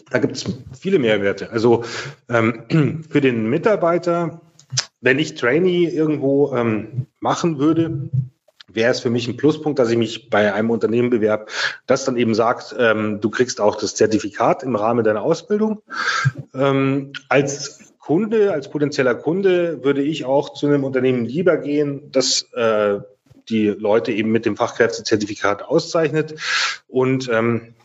[0.09, 0.45] Da gibt es
[0.79, 1.51] viele Mehrwerte.
[1.51, 1.83] Also
[2.29, 4.41] ähm, für den Mitarbeiter,
[5.01, 8.09] wenn ich Trainee irgendwo ähm, machen würde,
[8.71, 11.47] wäre es für mich ein Pluspunkt, dass ich mich bei einem Unternehmen bewerbe,
[11.87, 15.81] das dann eben sagt, ähm, du kriegst auch das Zertifikat im Rahmen deiner Ausbildung.
[16.53, 22.51] Ähm, als Kunde, als potenzieller Kunde würde ich auch zu einem Unternehmen lieber gehen, das
[22.53, 23.01] äh,
[23.49, 26.33] die Leute eben mit dem Fachkräftezertifikat auszeichnet.
[26.87, 27.75] Und ähm,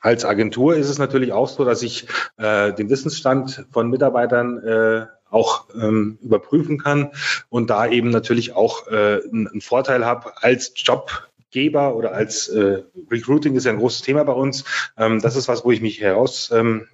[0.00, 5.06] als Agentur ist es natürlich auch so, dass ich äh, den Wissensstand von Mitarbeitern äh,
[5.30, 7.10] auch ähm, überprüfen kann
[7.48, 13.56] und da eben natürlich auch äh, einen Vorteil habe als Jobgeber oder als äh, Recruiting
[13.56, 14.62] ist ja ein großes Thema bei uns.
[14.96, 16.86] Ähm, das ist was, wo ich mich herausstechen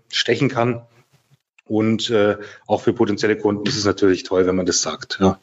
[0.48, 0.86] ähm, kann.
[1.72, 5.16] Und äh, auch für potenzielle Kunden ist es natürlich toll, wenn man das sagt.
[5.22, 5.38] Ja.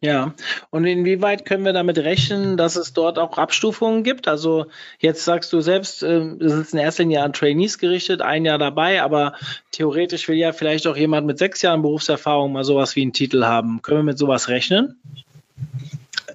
[0.00, 0.32] Ja,
[0.70, 4.28] und inwieweit können wir damit rechnen, dass es dort auch Abstufungen gibt?
[4.28, 4.66] Also
[5.00, 8.58] jetzt sagst du selbst, äh, es ist in erster Linie an Trainees gerichtet, ein Jahr
[8.58, 9.34] dabei, aber
[9.72, 13.44] theoretisch will ja vielleicht auch jemand mit sechs Jahren Berufserfahrung mal sowas wie einen Titel
[13.44, 13.82] haben.
[13.82, 14.98] Können wir mit sowas rechnen?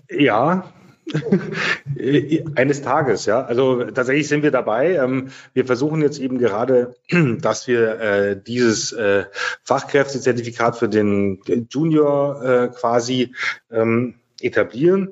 [0.09, 0.71] Ja,
[2.55, 3.43] Eines Tages, ja.
[3.43, 4.95] Also tatsächlich sind wir dabei.
[4.95, 6.95] Ähm, wir versuchen jetzt eben gerade,
[7.41, 9.25] dass wir äh, dieses äh,
[9.63, 11.39] Fachkräftezertifikat für den
[11.69, 13.33] Junior äh, quasi
[13.71, 15.09] ähm, etablieren.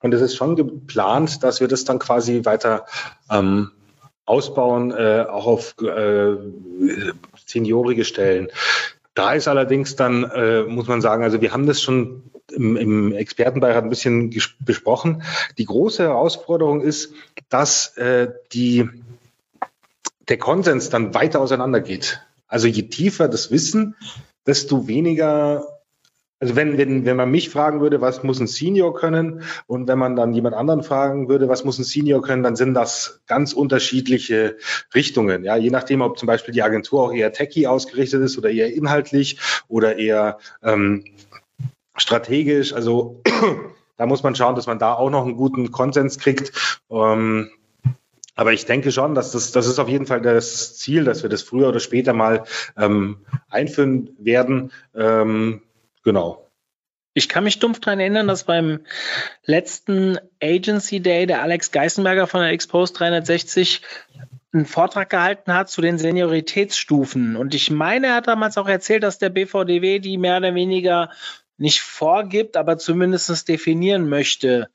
[0.00, 2.86] Und es ist schon geplant, dass wir das dann quasi weiter
[3.30, 3.70] ähm,
[4.24, 5.74] ausbauen, auch auf
[7.46, 8.48] seniorige Stellen.
[9.14, 13.12] Da ist allerdings dann, äh, muss man sagen, also wir haben das schon im, im
[13.12, 15.22] Expertenbeirat ein bisschen besprochen.
[15.58, 17.12] Die große Herausforderung ist,
[17.48, 18.88] dass äh, die,
[20.28, 22.22] der Konsens dann weiter auseinandergeht.
[22.46, 23.96] Also je tiefer das Wissen,
[24.46, 25.69] desto weniger
[26.40, 29.98] also wenn, wenn, wenn man mich fragen würde, was muss ein Senior können und wenn
[29.98, 33.52] man dann jemand anderen fragen würde, was muss ein Senior können, dann sind das ganz
[33.52, 34.56] unterschiedliche
[34.94, 35.44] Richtungen.
[35.44, 38.72] Ja, je nachdem, ob zum Beispiel die Agentur auch eher techy ausgerichtet ist oder eher
[38.72, 41.04] inhaltlich oder eher ähm,
[41.94, 42.72] strategisch.
[42.72, 43.20] Also
[43.98, 46.80] da muss man schauen, dass man da auch noch einen guten Konsens kriegt.
[46.90, 47.50] Ähm,
[48.34, 51.28] aber ich denke schon, dass das, das ist auf jeden Fall das Ziel, dass wir
[51.28, 52.44] das früher oder später mal
[52.78, 53.18] ähm,
[53.50, 54.72] einführen werden.
[54.94, 55.60] Ähm,
[56.10, 56.50] Genau.
[57.14, 58.80] Ich kann mich dumpf daran erinnern, dass beim
[59.44, 63.80] letzten Agency Day der Alex Geisenberger von der Expose 360
[64.52, 67.36] einen Vortrag gehalten hat zu den Senioritätsstufen.
[67.36, 71.10] Und ich meine, er hat damals auch erzählt, dass der BVDW die mehr oder weniger
[71.58, 74.68] nicht vorgibt, aber zumindest definieren möchte.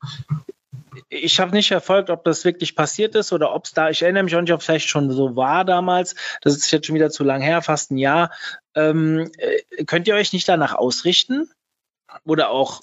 [1.08, 4.24] Ich habe nicht verfolgt, ob das wirklich passiert ist oder ob es da, ich erinnere
[4.24, 6.14] mich auch nicht, ob es vielleicht schon so war damals.
[6.42, 8.30] Das ist jetzt schon wieder zu lang her, fast ein Jahr.
[8.74, 11.50] Ähm, äh, könnt ihr euch nicht danach ausrichten?
[12.24, 12.82] Oder auch,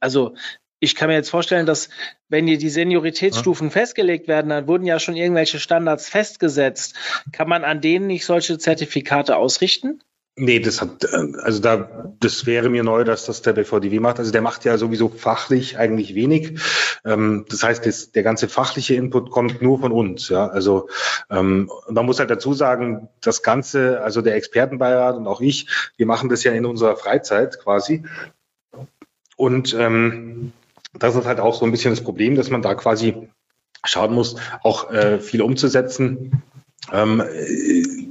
[0.00, 0.34] also
[0.80, 1.90] ich kann mir jetzt vorstellen, dass
[2.28, 3.72] wenn hier die Senioritätsstufen ja.
[3.72, 6.96] festgelegt werden, dann wurden ja schon irgendwelche Standards festgesetzt.
[7.30, 10.02] Kann man an denen nicht solche Zertifikate ausrichten?
[10.34, 14.18] Nee, das hat, äh, also da, das wäre mir neu, dass das der BVDW macht.
[14.18, 16.58] Also der macht ja sowieso fachlich eigentlich wenig.
[17.04, 20.30] Ähm, das heißt, das, der ganze fachliche Input kommt nur von uns.
[20.30, 20.88] Ja, also
[21.28, 25.68] ähm, man muss halt dazu sagen, das Ganze, also der Expertenbeirat und auch ich,
[25.98, 28.04] wir machen das ja in unserer Freizeit quasi.
[29.36, 30.52] Und ähm,
[30.94, 33.28] das ist halt auch so ein bisschen das Problem, dass man da quasi
[33.84, 36.42] schauen muss, auch äh, viel umzusetzen.
[36.90, 37.22] Ähm,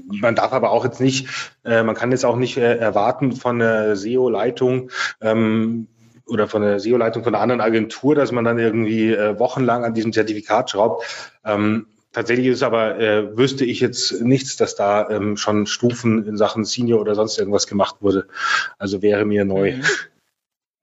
[0.07, 1.27] man darf aber auch jetzt nicht,
[1.65, 5.87] äh, man kann jetzt auch nicht äh, erwarten von der SEO-Leitung, ähm,
[6.31, 9.93] oder von der SEO-Leitung von einer anderen Agentur, dass man dann irgendwie äh, wochenlang an
[9.93, 11.05] diesem Zertifikat schraubt.
[11.43, 16.37] Ähm, tatsächlich ist aber, äh, wüsste ich jetzt nichts, dass da ähm, schon Stufen in
[16.37, 18.27] Sachen Senior oder sonst irgendwas gemacht wurde.
[18.77, 19.73] Also wäre mir neu.
[19.73, 19.83] Mhm.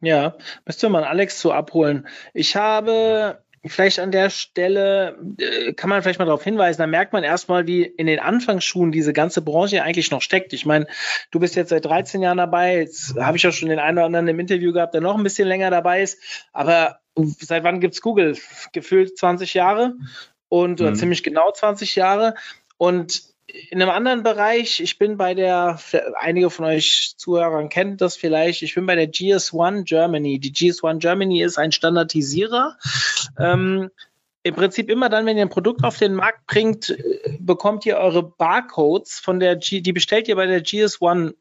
[0.01, 2.07] Ja, müsste man Alex so abholen.
[2.33, 7.13] Ich habe vielleicht an der Stelle äh, kann man vielleicht mal darauf hinweisen, da merkt
[7.13, 10.53] man erstmal, wie in den Anfangsschuhen diese ganze Branche eigentlich noch steckt.
[10.53, 10.87] Ich meine,
[11.31, 14.07] du bist jetzt seit 13 Jahren dabei, jetzt habe ich auch schon den einen oder
[14.07, 16.19] anderen im Interview gehabt, der noch ein bisschen länger dabei ist,
[16.53, 18.37] aber seit wann gibt es Google?
[18.73, 19.95] Gefühlt 20 Jahre
[20.49, 20.95] und mhm.
[20.95, 22.35] ziemlich genau 20 Jahre.
[22.77, 25.79] Und in einem anderen Bereich, ich bin bei der,
[26.21, 30.39] einige von euch Zuhörern kennen das vielleicht, ich bin bei der GS1 Germany.
[30.39, 32.77] Die GS1 Germany ist ein Standardisierer.
[33.39, 33.91] Ähm,
[34.43, 36.95] Im Prinzip immer dann, wenn ihr ein Produkt auf den Markt bringt,
[37.39, 41.35] bekommt ihr eure Barcodes von der G, die bestellt ihr bei der GS1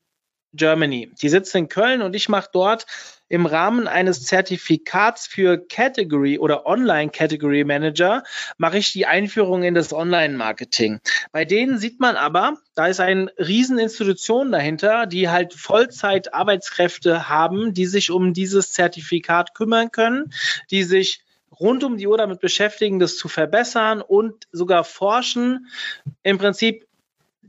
[0.53, 1.11] Germany.
[1.21, 2.85] Die sitzt in Köln und ich mache dort
[3.29, 8.23] im Rahmen eines Zertifikats für Category oder Online Category Manager
[8.57, 10.99] mache ich die Einführung in das Online-Marketing.
[11.31, 17.73] Bei denen sieht man aber, da ist eine Rieseninstitution dahinter, die halt Vollzeit Arbeitskräfte haben,
[17.73, 20.31] die sich um dieses Zertifikat kümmern können,
[20.71, 21.21] die sich
[21.59, 25.67] rund um die Uhr damit beschäftigen, das zu verbessern und sogar forschen.
[26.23, 26.86] Im Prinzip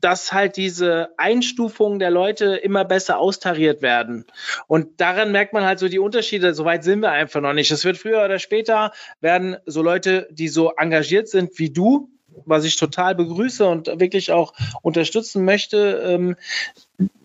[0.00, 4.24] dass halt diese Einstufungen der Leute immer besser austariert werden.
[4.66, 6.54] Und daran merkt man halt so die Unterschiede.
[6.54, 7.70] Soweit sind wir einfach noch nicht.
[7.70, 12.10] Es wird früher oder später werden so Leute, die so engagiert sind wie du,
[12.46, 16.36] was ich total begrüße und wirklich auch unterstützen möchte, ähm,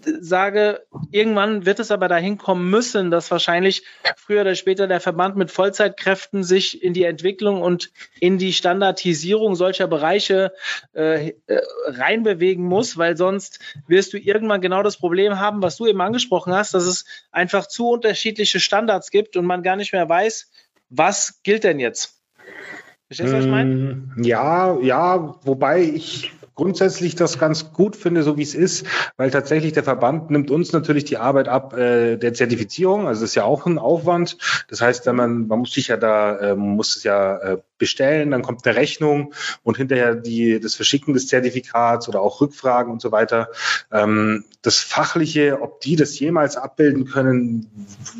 [0.03, 3.83] sage, irgendwann wird es aber dahin kommen müssen, dass wahrscheinlich
[4.17, 9.55] früher oder später der Verband mit Vollzeitkräften sich in die Entwicklung und in die Standardisierung
[9.55, 10.53] solcher Bereiche
[10.93, 15.87] äh, äh, reinbewegen muss, weil sonst wirst du irgendwann genau das Problem haben, was du
[15.87, 20.07] eben angesprochen hast, dass es einfach zu unterschiedliche Standards gibt und man gar nicht mehr
[20.07, 20.51] weiß,
[20.89, 22.21] was gilt denn jetzt.
[23.13, 23.75] Verstehst du, was ich meine?
[23.75, 29.29] Mm, ja, ja, wobei ich grundsätzlich das ganz gut finde, so wie es ist, weil
[29.31, 33.07] tatsächlich der Verband nimmt uns natürlich die Arbeit ab äh, der Zertifizierung.
[33.07, 34.37] Also das ist ja auch ein Aufwand.
[34.67, 38.31] Das heißt, wenn man, man muss sich ja da, äh, muss es ja äh, bestellen,
[38.31, 43.01] dann kommt eine Rechnung und hinterher die, das Verschicken des Zertifikats oder auch Rückfragen und
[43.01, 43.49] so weiter.
[43.91, 47.69] Ähm, das Fachliche, ob die das jemals abbilden können,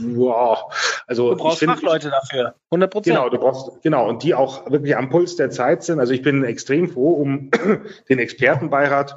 [0.01, 0.65] wow.
[1.07, 3.15] Also du brauchst find, Fachleute dafür, 100 Prozent.
[3.15, 6.01] Genau, du brauchst, genau, und die auch wirklich am Puls der Zeit sind.
[6.01, 7.49] Also ich bin extrem froh um
[8.09, 9.15] den Expertenbeirat,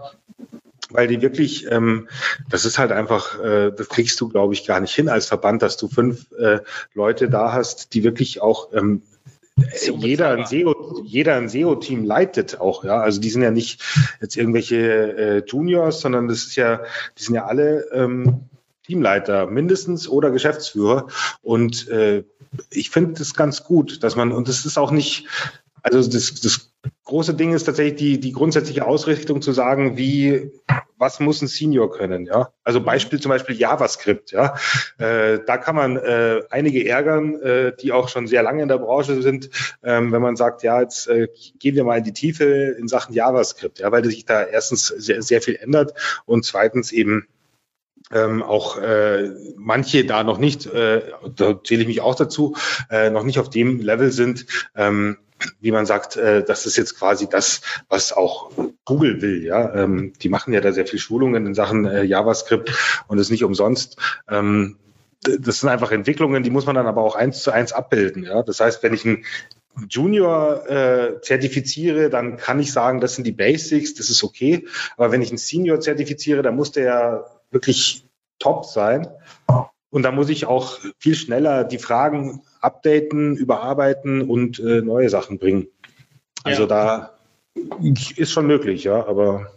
[0.90, 2.08] weil die wirklich, ähm,
[2.48, 5.62] das ist halt einfach, äh, das kriegst du, glaube ich, gar nicht hin als Verband,
[5.62, 6.60] dass du fünf äh,
[6.94, 9.02] Leute da hast, die wirklich auch ähm,
[9.56, 13.00] jeder ein SEO, jeder ein SEO-Team leitet auch, ja.
[13.00, 13.82] Also die sind ja nicht
[14.20, 16.82] jetzt irgendwelche äh, Juniors, sondern das ist ja,
[17.18, 18.48] die sind ja alle ähm,
[18.84, 21.08] Teamleiter mindestens oder Geschäftsführer.
[21.42, 22.24] Und äh,
[22.70, 25.26] ich finde das ganz gut, dass man, und das ist auch nicht,
[25.82, 26.72] also das, das
[27.04, 30.50] große Ding ist tatsächlich die, die grundsätzliche Ausrichtung zu sagen, wie,
[30.98, 32.50] was muss ein Senior können, ja?
[32.64, 34.56] Also Beispiel zum Beispiel JavaScript, ja?
[34.98, 38.78] Äh, da kann man äh, einige ärgern, äh, die auch schon sehr lange in der
[38.78, 39.50] Branche sind,
[39.82, 43.14] ähm, wenn man sagt, ja, jetzt äh, gehen wir mal in die Tiefe in Sachen
[43.14, 45.94] JavaScript, ja, weil sich da erstens sehr, sehr viel ändert
[46.24, 47.26] und zweitens eben
[48.12, 51.02] ähm, auch äh, manche da noch nicht, äh,
[51.34, 52.56] da zähle ich mich auch dazu,
[52.90, 54.46] äh, noch nicht auf dem Level sind,
[54.76, 55.18] ähm,
[55.60, 58.50] wie man sagt, äh, das ist jetzt quasi das, was auch
[58.84, 59.44] Google will.
[59.44, 62.72] Ja, ähm, die machen ja da sehr viel Schulungen in Sachen äh, JavaScript
[63.08, 63.96] und ist nicht umsonst.
[64.28, 64.78] Ähm,
[65.22, 68.22] das sind einfach Entwicklungen, die muss man dann aber auch eins zu eins abbilden.
[68.22, 69.24] Ja, das heißt, wenn ich ein
[69.88, 74.66] Junior äh, zertifiziere, dann kann ich sagen, das sind die Basics, das ist okay.
[74.96, 78.06] Aber wenn ich einen Senior zertifiziere, dann muss der ja wirklich
[78.38, 79.08] top sein.
[79.90, 85.38] Und da muss ich auch viel schneller die Fragen updaten, überarbeiten und äh, neue Sachen
[85.38, 85.68] bringen.
[86.42, 86.68] Also ja.
[86.68, 87.12] da
[88.16, 89.50] ist schon möglich, ja, aber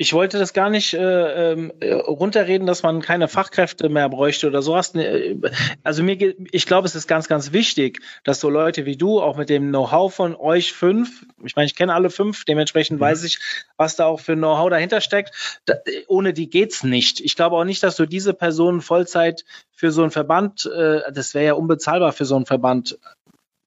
[0.00, 4.46] ich wollte das gar nicht äh, ähm, äh, runterreden, dass man keine Fachkräfte mehr bräuchte
[4.46, 4.94] oder sowas.
[4.94, 5.36] Äh,
[5.82, 9.20] also mir geht, ich glaube, es ist ganz, ganz wichtig, dass so Leute wie du
[9.20, 13.04] auch mit dem Know-how von euch fünf, ich meine, ich kenne alle fünf, dementsprechend mhm.
[13.04, 13.40] weiß ich,
[13.76, 15.60] was da auch für Know-how dahinter steckt.
[15.64, 15.74] Da,
[16.06, 17.20] ohne die geht's nicht.
[17.20, 21.34] Ich glaube auch nicht, dass du diese Personen Vollzeit für so einen Verband, äh, das
[21.34, 22.98] wäre ja unbezahlbar für so einen Verband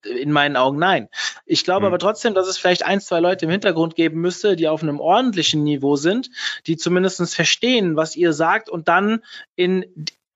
[0.06, 1.10] in meinen Augen nein.
[1.46, 1.88] Ich glaube mhm.
[1.88, 5.00] aber trotzdem, dass es vielleicht ein, zwei Leute im Hintergrund geben müsste, die auf einem
[5.00, 6.30] ordentlichen Niveau sind,
[6.68, 9.22] die zumindest verstehen, was ihr sagt und dann
[9.56, 9.86] in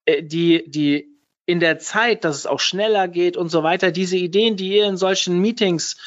[0.05, 1.15] äh, die, die
[1.47, 4.85] in der Zeit, dass es auch schneller geht und so weiter, diese Ideen, die ihr
[4.85, 5.97] in solchen Meetings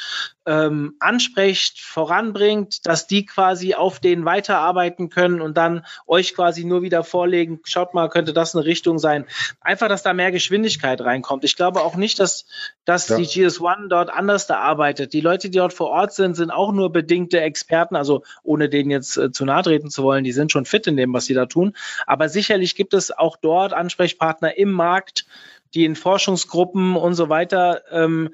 [0.49, 6.81] ähm, ansprecht, voranbringt, dass die quasi auf denen weiterarbeiten können und dann euch quasi nur
[6.81, 9.27] wieder vorlegen, schaut mal, könnte das eine Richtung sein.
[9.61, 11.45] Einfach, dass da mehr Geschwindigkeit reinkommt.
[11.45, 12.47] Ich glaube auch nicht, dass,
[12.87, 13.19] dass ja.
[13.19, 15.13] die GS1 dort anders da arbeitet.
[15.13, 18.91] Die Leute, die dort vor Ort sind, sind auch nur bedingte Experten, also ohne denen
[18.91, 21.35] jetzt äh, zu nahe treten zu wollen, die sind schon fit in dem, was sie
[21.35, 21.77] da tun.
[22.07, 25.27] Aber sicherlich gibt es auch dort Ansprechpartner im Markt,
[25.75, 28.31] die in Forschungsgruppen und so weiter ähm,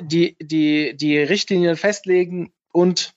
[0.00, 3.14] die, die, die Richtlinien festlegen und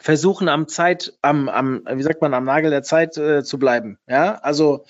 [0.00, 3.98] versuchen am Zeit, am, am, wie sagt man, am Nagel der Zeit äh, zu bleiben.
[4.06, 4.84] Ja, also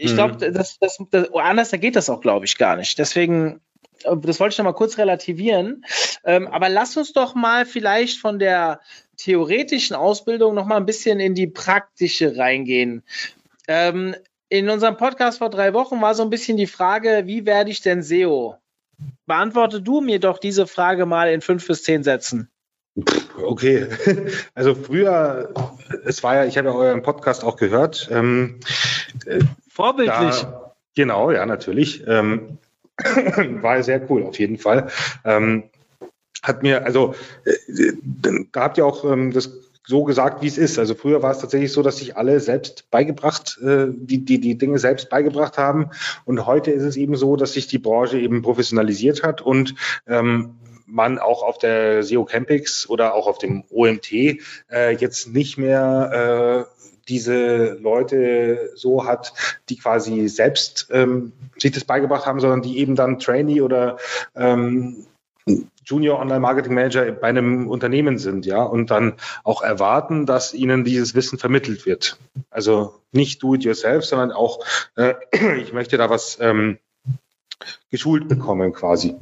[0.00, 0.54] ich glaube, mhm.
[0.54, 2.98] das, das, das, anders geht das auch, glaube ich, gar nicht.
[2.98, 3.60] Deswegen,
[4.04, 5.84] äh, das wollte ich noch mal kurz relativieren.
[6.24, 8.80] Ähm, aber lass uns doch mal vielleicht von der
[9.16, 13.02] theoretischen Ausbildung noch mal ein bisschen in die praktische reingehen.
[13.66, 14.14] Ähm,
[14.48, 17.80] in unserem Podcast vor drei Wochen war so ein bisschen die Frage, wie werde ich
[17.80, 18.56] denn SEO?
[19.26, 22.50] Beantworte du mir doch diese Frage mal in fünf bis zehn Sätzen.
[23.40, 23.86] Okay,
[24.54, 25.54] also früher,
[26.04, 28.08] es war ja, ich habe ja euren Podcast auch gehört.
[28.10, 28.58] Ähm,
[29.26, 30.42] äh, Vorbildlich.
[30.42, 32.04] Da, genau, ja, natürlich.
[32.06, 32.58] Ähm,
[32.98, 34.90] war sehr cool, auf jeden Fall.
[35.24, 35.70] Ähm,
[36.42, 37.92] hat mir, also, äh,
[38.52, 39.50] da habt ihr auch ähm, das
[39.88, 40.78] so gesagt, wie es ist.
[40.78, 44.58] Also früher war es tatsächlich so, dass sich alle selbst beigebracht, äh, die, die die
[44.58, 45.88] Dinge selbst beigebracht haben.
[46.26, 49.74] Und heute ist es eben so, dass sich die Branche eben professionalisiert hat und
[50.06, 55.56] ähm, man auch auf der SEO Campix oder auch auf dem OMT äh, jetzt nicht
[55.56, 59.32] mehr äh, diese Leute so hat,
[59.70, 63.96] die quasi selbst ähm, sich das beigebracht haben, sondern die eben dann Trainee oder
[64.36, 65.06] ähm,
[65.84, 70.84] Junior Online Marketing Manager bei einem Unternehmen sind, ja, und dann auch erwarten, dass ihnen
[70.84, 72.18] dieses Wissen vermittelt wird.
[72.50, 74.64] Also nicht do it yourself, sondern auch,
[74.96, 75.14] äh,
[75.62, 76.78] ich möchte da was ähm,
[77.90, 79.16] geschult bekommen quasi.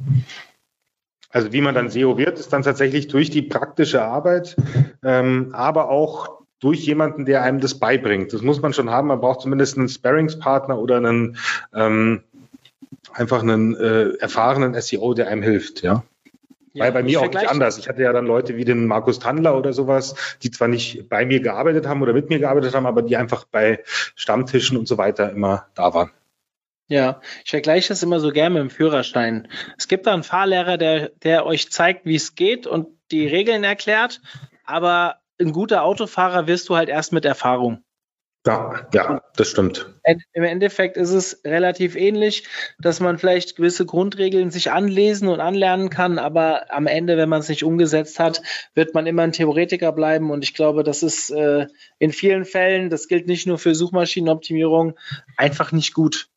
[1.29, 4.55] Also wie man dann SEO wird, ist dann tatsächlich durch die praktische Arbeit,
[5.03, 8.33] ähm, aber auch durch jemanden, der einem das beibringt.
[8.33, 9.09] Das muss man schon haben.
[9.09, 11.37] Man braucht zumindest einen Sparringspartner oder einen
[11.73, 12.23] ähm,
[13.13, 16.03] einfach einen äh, erfahrenen SEO, der einem hilft, ja.
[16.77, 17.79] Ja, Weil bei mir auch nicht anders.
[17.79, 20.13] Ich hatte ja dann Leute wie den Markus Tandler oder sowas,
[20.43, 23.45] die zwar nicht bei mir gearbeitet haben oder mit mir gearbeitet haben, aber die einfach
[23.45, 23.83] bei
[24.15, 26.11] Stammtischen und so weiter immer da waren.
[26.87, 29.47] Ja, ich vergleiche das immer so gerne mit dem Führerschein.
[29.75, 33.63] Es gibt da einen Fahrlehrer, der, der euch zeigt, wie es geht und die Regeln
[33.63, 34.21] erklärt,
[34.63, 37.83] aber ein guter Autofahrer wirst du halt erst mit Erfahrung.
[38.47, 39.93] Ja, ja, das stimmt.
[40.31, 42.47] Im Endeffekt ist es relativ ähnlich,
[42.79, 47.41] dass man vielleicht gewisse Grundregeln sich anlesen und anlernen kann, aber am Ende, wenn man
[47.41, 48.41] es nicht umgesetzt hat,
[48.73, 50.31] wird man immer ein Theoretiker bleiben.
[50.31, 51.67] Und ich glaube, das ist äh,
[51.99, 54.97] in vielen Fällen, das gilt nicht nur für Suchmaschinenoptimierung,
[55.35, 56.29] einfach nicht gut.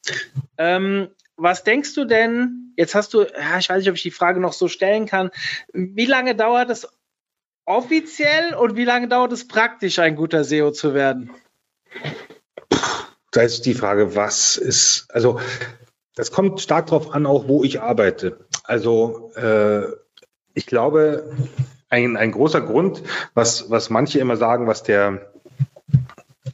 [0.59, 4.11] Ähm, was denkst du denn, jetzt hast du, ja, ich weiß nicht, ob ich die
[4.11, 5.31] Frage noch so stellen kann,
[5.73, 6.89] wie lange dauert es
[7.67, 11.31] offiziell und wie lange dauert es praktisch, ein guter SEO zu werden?
[13.30, 15.38] Da ist die Frage, was ist, also
[16.16, 18.41] das kommt stark darauf an, auch wo ich arbeite.
[18.64, 19.82] Also äh,
[20.55, 21.32] ich glaube,
[21.88, 23.03] ein, ein großer Grund,
[23.34, 25.32] was, was manche immer sagen, was der,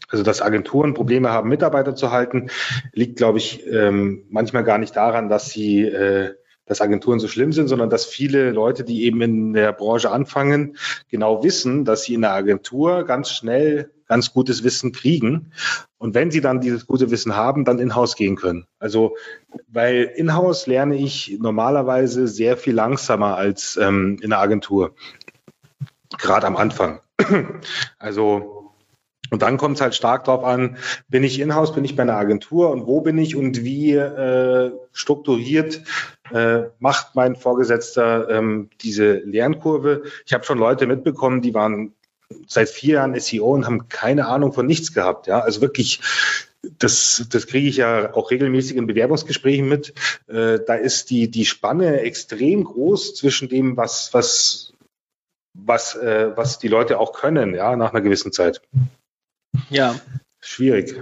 [0.08, 2.50] also dass Agenturen Probleme haben, Mitarbeiter zu halten,
[2.92, 6.34] liegt, glaube ich, ähm, manchmal gar nicht daran, dass sie äh,
[6.66, 10.76] dass Agenturen so schlimm sind, sondern dass viele Leute, die eben in der Branche anfangen,
[11.08, 15.52] genau wissen, dass sie in der Agentur ganz schnell ganz gutes Wissen kriegen.
[15.98, 18.66] Und wenn sie dann dieses gute Wissen haben, dann in-house gehen können.
[18.78, 19.16] Also,
[19.68, 24.94] weil in-house lerne ich normalerweise sehr viel langsamer als ähm, in der Agentur.
[26.18, 27.00] Gerade am Anfang.
[27.98, 28.72] Also,
[29.30, 30.76] und dann kommt es halt stark darauf an,
[31.08, 34.70] bin ich in-house, bin ich bei einer Agentur und wo bin ich und wie äh,
[34.92, 35.82] strukturiert
[36.32, 40.04] äh, macht mein Vorgesetzter ähm, diese Lernkurve.
[40.24, 41.94] Ich habe schon Leute mitbekommen, die waren
[42.46, 45.26] seit vier Jahren SEO und haben keine Ahnung von nichts gehabt.
[45.26, 46.00] Ja, also wirklich,
[46.78, 49.94] das, das kriege ich ja auch regelmäßig in Bewerbungsgesprächen mit.
[50.28, 54.72] Äh, da ist die, die Spanne extrem groß zwischen dem, was, was,
[55.54, 58.60] was, äh, was die Leute auch können, ja, nach einer gewissen Zeit.
[59.70, 59.98] Ja.
[60.40, 60.94] Schwierig.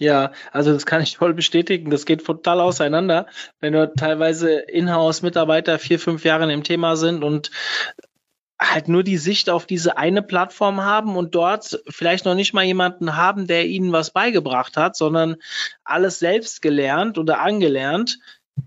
[0.00, 1.90] Ja, also das kann ich voll bestätigen.
[1.90, 3.26] Das geht total auseinander,
[3.60, 7.50] wenn du teilweise Inhouse-Mitarbeiter vier, fünf Jahre im Thema sind und
[8.60, 12.64] halt nur die Sicht auf diese eine Plattform haben und dort vielleicht noch nicht mal
[12.64, 15.36] jemanden haben, der ihnen was beigebracht hat, sondern
[15.82, 18.18] alles selbst gelernt oder angelernt.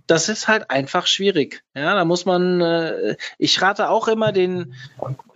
[0.07, 1.63] Das ist halt einfach schwierig.
[1.75, 4.73] Ja, da muss man, äh, ich rate auch immer den,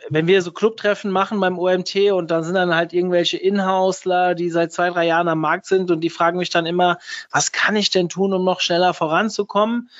[0.09, 4.49] wenn wir so Clubtreffen machen beim OMT und dann sind dann halt irgendwelche Inhausler, die
[4.49, 6.97] seit zwei, drei Jahren am Markt sind und die fragen mich dann immer,
[7.29, 9.91] was kann ich denn tun, um noch schneller voranzukommen?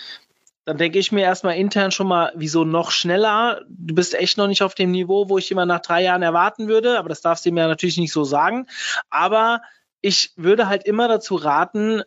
[0.68, 3.62] Dann denke ich mir erstmal intern schon mal, wieso noch schneller?
[3.70, 6.68] Du bist echt noch nicht auf dem Niveau, wo ich immer nach drei Jahren erwarten
[6.68, 8.68] würde, aber das darfst du mir natürlich nicht so sagen.
[9.10, 9.62] Aber
[10.02, 12.04] ich würde halt immer dazu raten,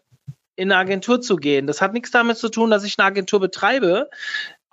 [0.57, 1.67] in eine Agentur zu gehen.
[1.67, 4.11] Das hat nichts damit zu tun, dass ich eine Agentur betreibe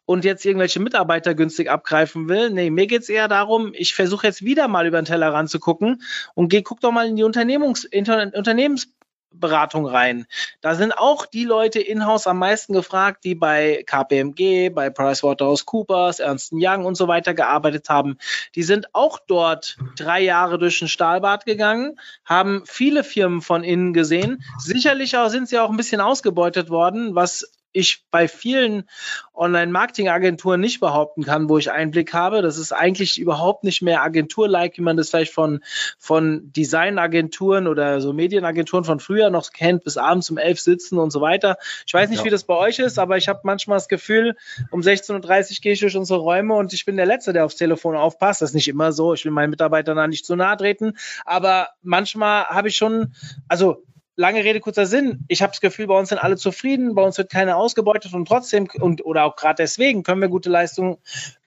[0.03, 2.49] und jetzt irgendwelche Mitarbeiter günstig abgreifen will.
[2.49, 6.01] Nee, mir geht's eher darum, ich versuche jetzt wieder mal über den Teller ranzugucken
[6.33, 8.91] und geh, guck doch mal in die Unternehmungs, Unternehmens
[9.31, 10.25] Beratung rein.
[10.61, 16.51] Da sind auch die Leute in-house am meisten gefragt, die bei KPMG, bei PricewaterhouseCoopers, Ernst
[16.53, 18.17] Young und so weiter gearbeitet haben.
[18.55, 23.93] Die sind auch dort drei Jahre durch den Stahlbad gegangen, haben viele Firmen von innen
[23.93, 24.43] gesehen.
[24.57, 28.89] Sicherlich auch, sind sie auch ein bisschen ausgebeutet worden, was ich bei vielen
[29.35, 32.41] Online-Marketing-Agenturen nicht behaupten kann, wo ich Einblick habe.
[32.41, 35.59] Das ist eigentlich überhaupt nicht mehr Agentur-like, wie man das vielleicht von,
[35.99, 41.11] von Design-Agenturen oder so Medienagenturen von früher noch kennt, bis abends um elf sitzen und
[41.11, 41.57] so weiter.
[41.85, 42.25] Ich weiß nicht, ja.
[42.25, 44.35] wie das bei euch ist, aber ich habe manchmal das Gefühl,
[44.71, 47.55] um 16.30 Uhr gehe ich durch unsere Räume und ich bin der Letzte, der aufs
[47.55, 48.41] Telefon aufpasst.
[48.41, 49.13] Das ist nicht immer so.
[49.13, 53.13] Ich will meinen Mitarbeitern da nicht zu nahe treten, aber manchmal habe ich schon,
[53.47, 53.83] also
[54.17, 55.23] lange Rede, kurzer Sinn.
[55.27, 58.27] Ich habe das Gefühl, bei uns sind alle zufrieden, bei uns wird keiner ausgebeutet und
[58.27, 60.97] trotzdem und oder auch gerade deswegen können wir gute Leistungen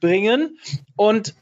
[0.00, 0.58] bringen.
[0.96, 1.34] Und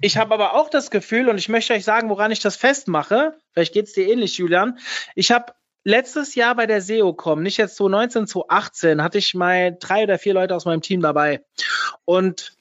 [0.00, 3.34] ich habe aber auch das Gefühl, und ich möchte euch sagen, woran ich das festmache,
[3.52, 4.78] vielleicht geht es dir ähnlich, Julian.
[5.14, 5.54] Ich habe
[5.84, 10.34] letztes Jahr bei der SEOCom, nicht jetzt 2019, 2018, hatte ich mal drei oder vier
[10.34, 11.42] Leute aus meinem Team dabei.
[12.04, 12.56] Und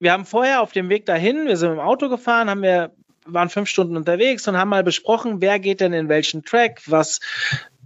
[0.00, 2.94] wir haben vorher auf dem Weg dahin, wir sind im Auto gefahren, haben wir
[3.24, 7.20] waren fünf Stunden unterwegs und haben mal besprochen, wer geht denn in welchen Track, was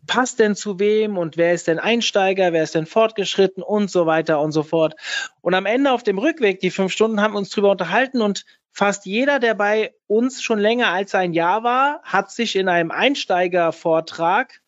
[0.06, 4.06] passt denn zu wem und wer ist denn Einsteiger, wer ist denn fortgeschritten und so
[4.06, 4.94] weiter und so fort.
[5.40, 8.44] Und am Ende auf dem Rückweg, die fünf Stunden, haben wir uns drüber unterhalten und
[8.72, 12.90] fast jeder, der bei uns schon länger als ein Jahr war, hat sich in einem
[12.90, 14.60] Einsteigervortrag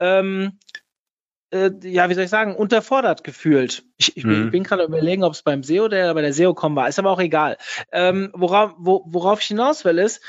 [0.00, 0.81] ähm, äh,
[1.52, 3.84] ja, wie soll ich sagen, unterfordert gefühlt.
[3.98, 4.50] Ich, ich mhm.
[4.50, 7.20] bin gerade überlegen, ob es beim SEO oder bei der SEO-Com war, ist aber auch
[7.20, 7.58] egal.
[7.92, 10.22] Ähm, worauf, wo, worauf ich hinaus will, ist,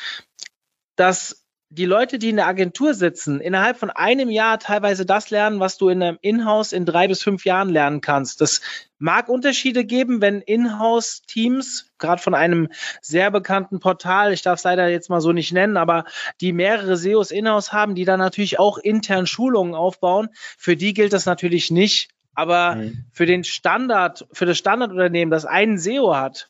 [0.95, 1.42] dass
[1.75, 5.77] die Leute, die in der Agentur sitzen, innerhalb von einem Jahr teilweise das lernen, was
[5.77, 8.41] du in einem Inhouse in drei bis fünf Jahren lernen kannst.
[8.41, 8.61] Das
[8.99, 12.69] mag Unterschiede geben, wenn Inhouse-Teams, gerade von einem
[13.01, 16.05] sehr bekannten Portal, ich darf es leider jetzt mal so nicht nennen, aber
[16.41, 20.29] die mehrere SEOs Inhouse haben, die dann natürlich auch intern Schulungen aufbauen.
[20.57, 22.09] Für die gilt das natürlich nicht.
[22.35, 23.05] Aber mhm.
[23.11, 26.49] für den Standard, für das Standardunternehmen, das einen SEO hat,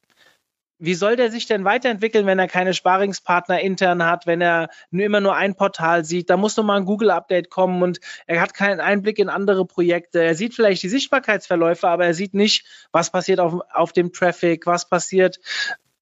[0.83, 5.21] wie soll der sich denn weiterentwickeln, wenn er keine Sparingspartner intern hat, wenn er immer
[5.21, 6.29] nur ein Portal sieht?
[6.29, 10.21] Da muss noch mal ein Google-Update kommen und er hat keinen Einblick in andere Projekte.
[10.21, 14.67] Er sieht vielleicht die Sichtbarkeitsverläufe, aber er sieht nicht, was passiert auf, auf dem Traffic,
[14.67, 15.39] was passiert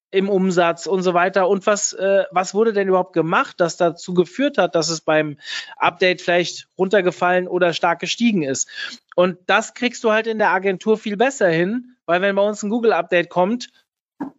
[0.09, 1.47] im Umsatz und so weiter.
[1.47, 5.38] Und was, äh, was wurde denn überhaupt gemacht, das dazu geführt hat, dass es beim
[5.77, 8.67] Update vielleicht runtergefallen oder stark gestiegen ist?
[9.15, 12.63] Und das kriegst du halt in der Agentur viel besser hin, weil wenn bei uns
[12.63, 13.69] ein Google-Update kommt,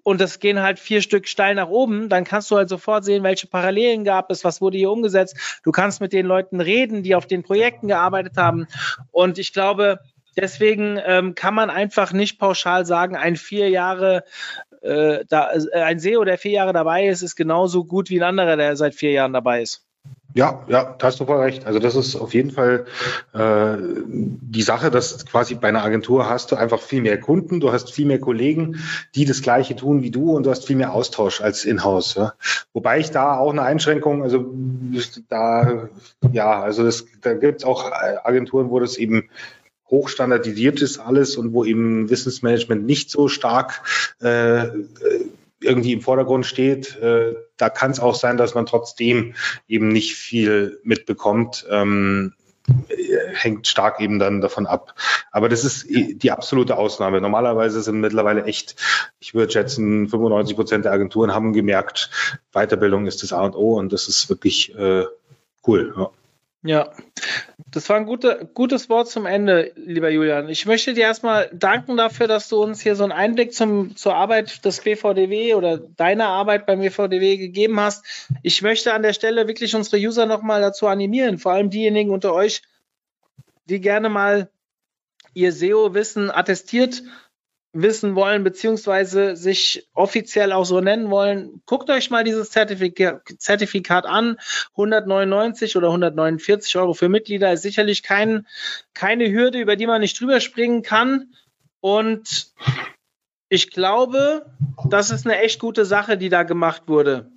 [0.02, 3.22] und das gehen halt vier Stück steil nach oben, dann kannst du halt sofort sehen,
[3.22, 5.60] welche Parallelen gab es, was wurde hier umgesetzt.
[5.62, 8.66] Du kannst mit den Leuten reden, die auf den Projekten gearbeitet haben.
[9.10, 10.00] Und ich glaube,
[10.36, 14.24] deswegen ähm, kann man einfach nicht pauschal sagen, ein vier Jahre
[14.82, 18.24] äh, da, äh, ein SEO, der vier Jahre dabei ist, ist genauso gut wie ein
[18.24, 19.86] anderer, der seit vier Jahren dabei ist.
[20.34, 21.66] Ja, ja, da hast du voll recht.
[21.66, 22.86] Also das ist auf jeden Fall
[23.34, 23.76] äh,
[24.08, 27.92] die Sache, dass quasi bei einer Agentur hast du einfach viel mehr Kunden, du hast
[27.92, 28.78] viel mehr Kollegen,
[29.14, 32.14] die das Gleiche tun wie du und du hast viel mehr Austausch als in-house.
[32.14, 32.34] Ja.
[32.72, 34.52] Wobei ich da auch eine Einschränkung, also
[35.28, 35.88] da,
[36.32, 39.28] ja, also das, da gibt es auch Agenturen, wo das eben
[39.92, 43.82] hochstandardisiert ist alles und wo eben Wissensmanagement nicht so stark
[44.20, 44.68] äh,
[45.62, 49.34] irgendwie im Vordergrund steht, äh, da kann es auch sein, dass man trotzdem
[49.68, 51.66] eben nicht viel mitbekommt.
[51.70, 52.34] Ähm,
[53.32, 54.94] hängt stark eben dann davon ab.
[55.30, 57.20] Aber das ist die absolute Ausnahme.
[57.20, 58.76] Normalerweise sind mittlerweile echt,
[59.18, 62.10] ich würde schätzen, 95 Prozent der Agenturen haben gemerkt,
[62.52, 65.04] Weiterbildung ist das A und O und das ist wirklich äh,
[65.66, 65.94] cool.
[65.96, 66.10] Ja.
[66.64, 66.92] Ja,
[67.72, 70.48] das war ein gute, gutes Wort zum Ende, lieber Julian.
[70.48, 74.14] Ich möchte dir erstmal danken dafür, dass du uns hier so einen Einblick zum, zur
[74.14, 78.28] Arbeit des BVDW oder deiner Arbeit beim BVDW gegeben hast.
[78.44, 82.32] Ich möchte an der Stelle wirklich unsere User nochmal dazu animieren, vor allem diejenigen unter
[82.32, 82.62] euch,
[83.64, 84.48] die gerne mal
[85.34, 87.02] ihr SEO-Wissen attestiert
[87.72, 94.04] wissen wollen, beziehungsweise sich offiziell auch so nennen wollen, guckt euch mal dieses Zertifikat, Zertifikat
[94.04, 94.36] an.
[94.72, 98.46] 199 oder 149 Euro für Mitglieder ist sicherlich kein,
[98.94, 101.32] keine Hürde, über die man nicht drüber springen kann.
[101.80, 102.52] Und
[103.48, 104.46] ich glaube,
[104.88, 107.30] das ist eine echt gute Sache, die da gemacht wurde.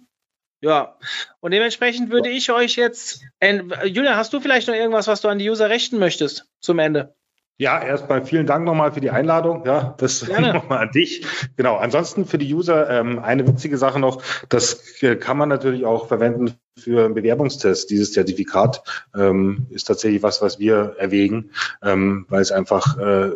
[0.61, 0.97] Ja,
[1.41, 5.39] und dementsprechend würde ich euch jetzt, Julian, hast du vielleicht noch irgendwas, was du an
[5.39, 7.14] die User richten möchtest zum Ende?
[7.57, 9.65] Ja, erstmal vielen Dank nochmal für die Einladung.
[9.65, 11.25] Ja, das nochmal an dich.
[11.55, 11.77] Genau.
[11.77, 14.21] Ansonsten für die User ähm, eine witzige Sache noch.
[14.49, 17.89] Das äh, kann man natürlich auch verwenden für einen Bewerbungstest.
[17.89, 18.83] Dieses Zertifikat
[19.15, 21.51] ähm, ist tatsächlich was, was wir erwägen,
[21.81, 23.31] ähm, weil es einfach äh,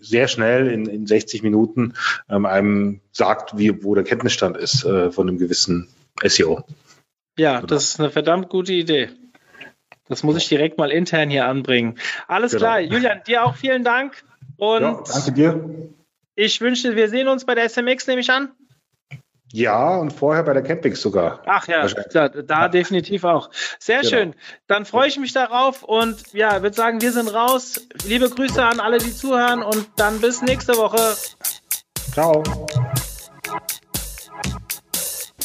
[0.00, 1.92] sehr schnell in, in 60 Minuten
[2.30, 5.88] ähm, einem sagt, wie, wo der Kenntnisstand ist äh, von einem gewissen
[6.24, 6.64] SEO.
[7.38, 7.66] Ja, genau.
[7.66, 9.10] das ist eine verdammt gute Idee.
[10.08, 11.98] Das muss ich direkt mal intern hier anbringen.
[12.26, 12.62] Alles genau.
[12.62, 12.80] klar.
[12.80, 14.24] Julian, dir auch vielen Dank.
[14.56, 15.92] Und ja, danke dir.
[16.34, 18.52] Ich wünsche, wir sehen uns bei der SMX, nehme ich an.
[19.52, 21.42] Ja, und vorher bei der Campix sogar.
[21.46, 23.50] Ach ja, da, da definitiv auch.
[23.78, 24.10] Sehr genau.
[24.10, 24.34] schön.
[24.66, 27.88] Dann freue ich mich darauf und ja, würde sagen, wir sind raus.
[28.06, 31.16] Liebe Grüße an alle, die zuhören und dann bis nächste Woche.
[32.12, 32.42] Ciao.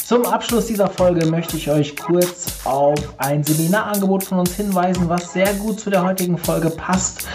[0.06, 5.32] Zum Abschluss dieser Folge möchte ich euch kurz auf ein Seminarangebot von uns hinweisen, was
[5.32, 7.26] sehr gut zu der heutigen Folge passt.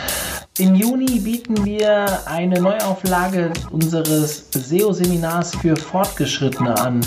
[0.59, 6.99] Im Juni bieten wir eine Neuauflage unseres SEO-Seminars für Fortgeschrittene an.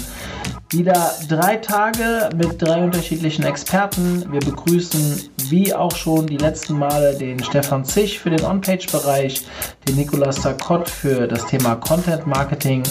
[0.71, 4.25] Wieder drei Tage mit drei unterschiedlichen Experten.
[4.33, 9.45] Wir begrüßen wie auch schon die letzten Male den Stefan Zich für den On-Page-Bereich,
[9.87, 12.83] den Nicolas Sarkott für das Thema Content Marketing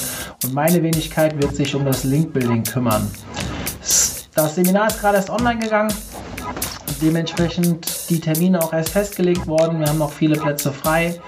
[0.43, 3.09] und meine Wenigkeit wird sich um das Link-Building kümmern.
[4.35, 5.91] Das Seminar ist gerade erst online gegangen.
[7.01, 9.79] Dementsprechend die Termine auch erst festgelegt worden.
[9.79, 11.19] Wir haben noch viele Plätze frei.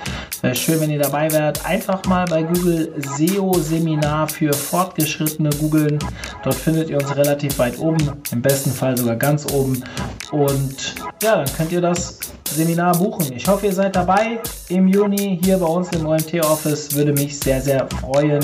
[0.41, 1.65] Wäre schön, wenn ihr dabei wärt.
[1.65, 5.99] Einfach mal bei Google SEO-Seminar für Fortgeschrittene googeln.
[6.43, 9.83] Dort findet ihr uns relativ weit oben, im besten Fall sogar ganz oben.
[10.31, 12.19] Und ja, dann könnt ihr das
[12.49, 13.33] Seminar buchen.
[13.33, 16.95] Ich hoffe, ihr seid dabei im Juni hier bei uns im OMT-Office.
[16.95, 18.43] Würde mich sehr, sehr freuen.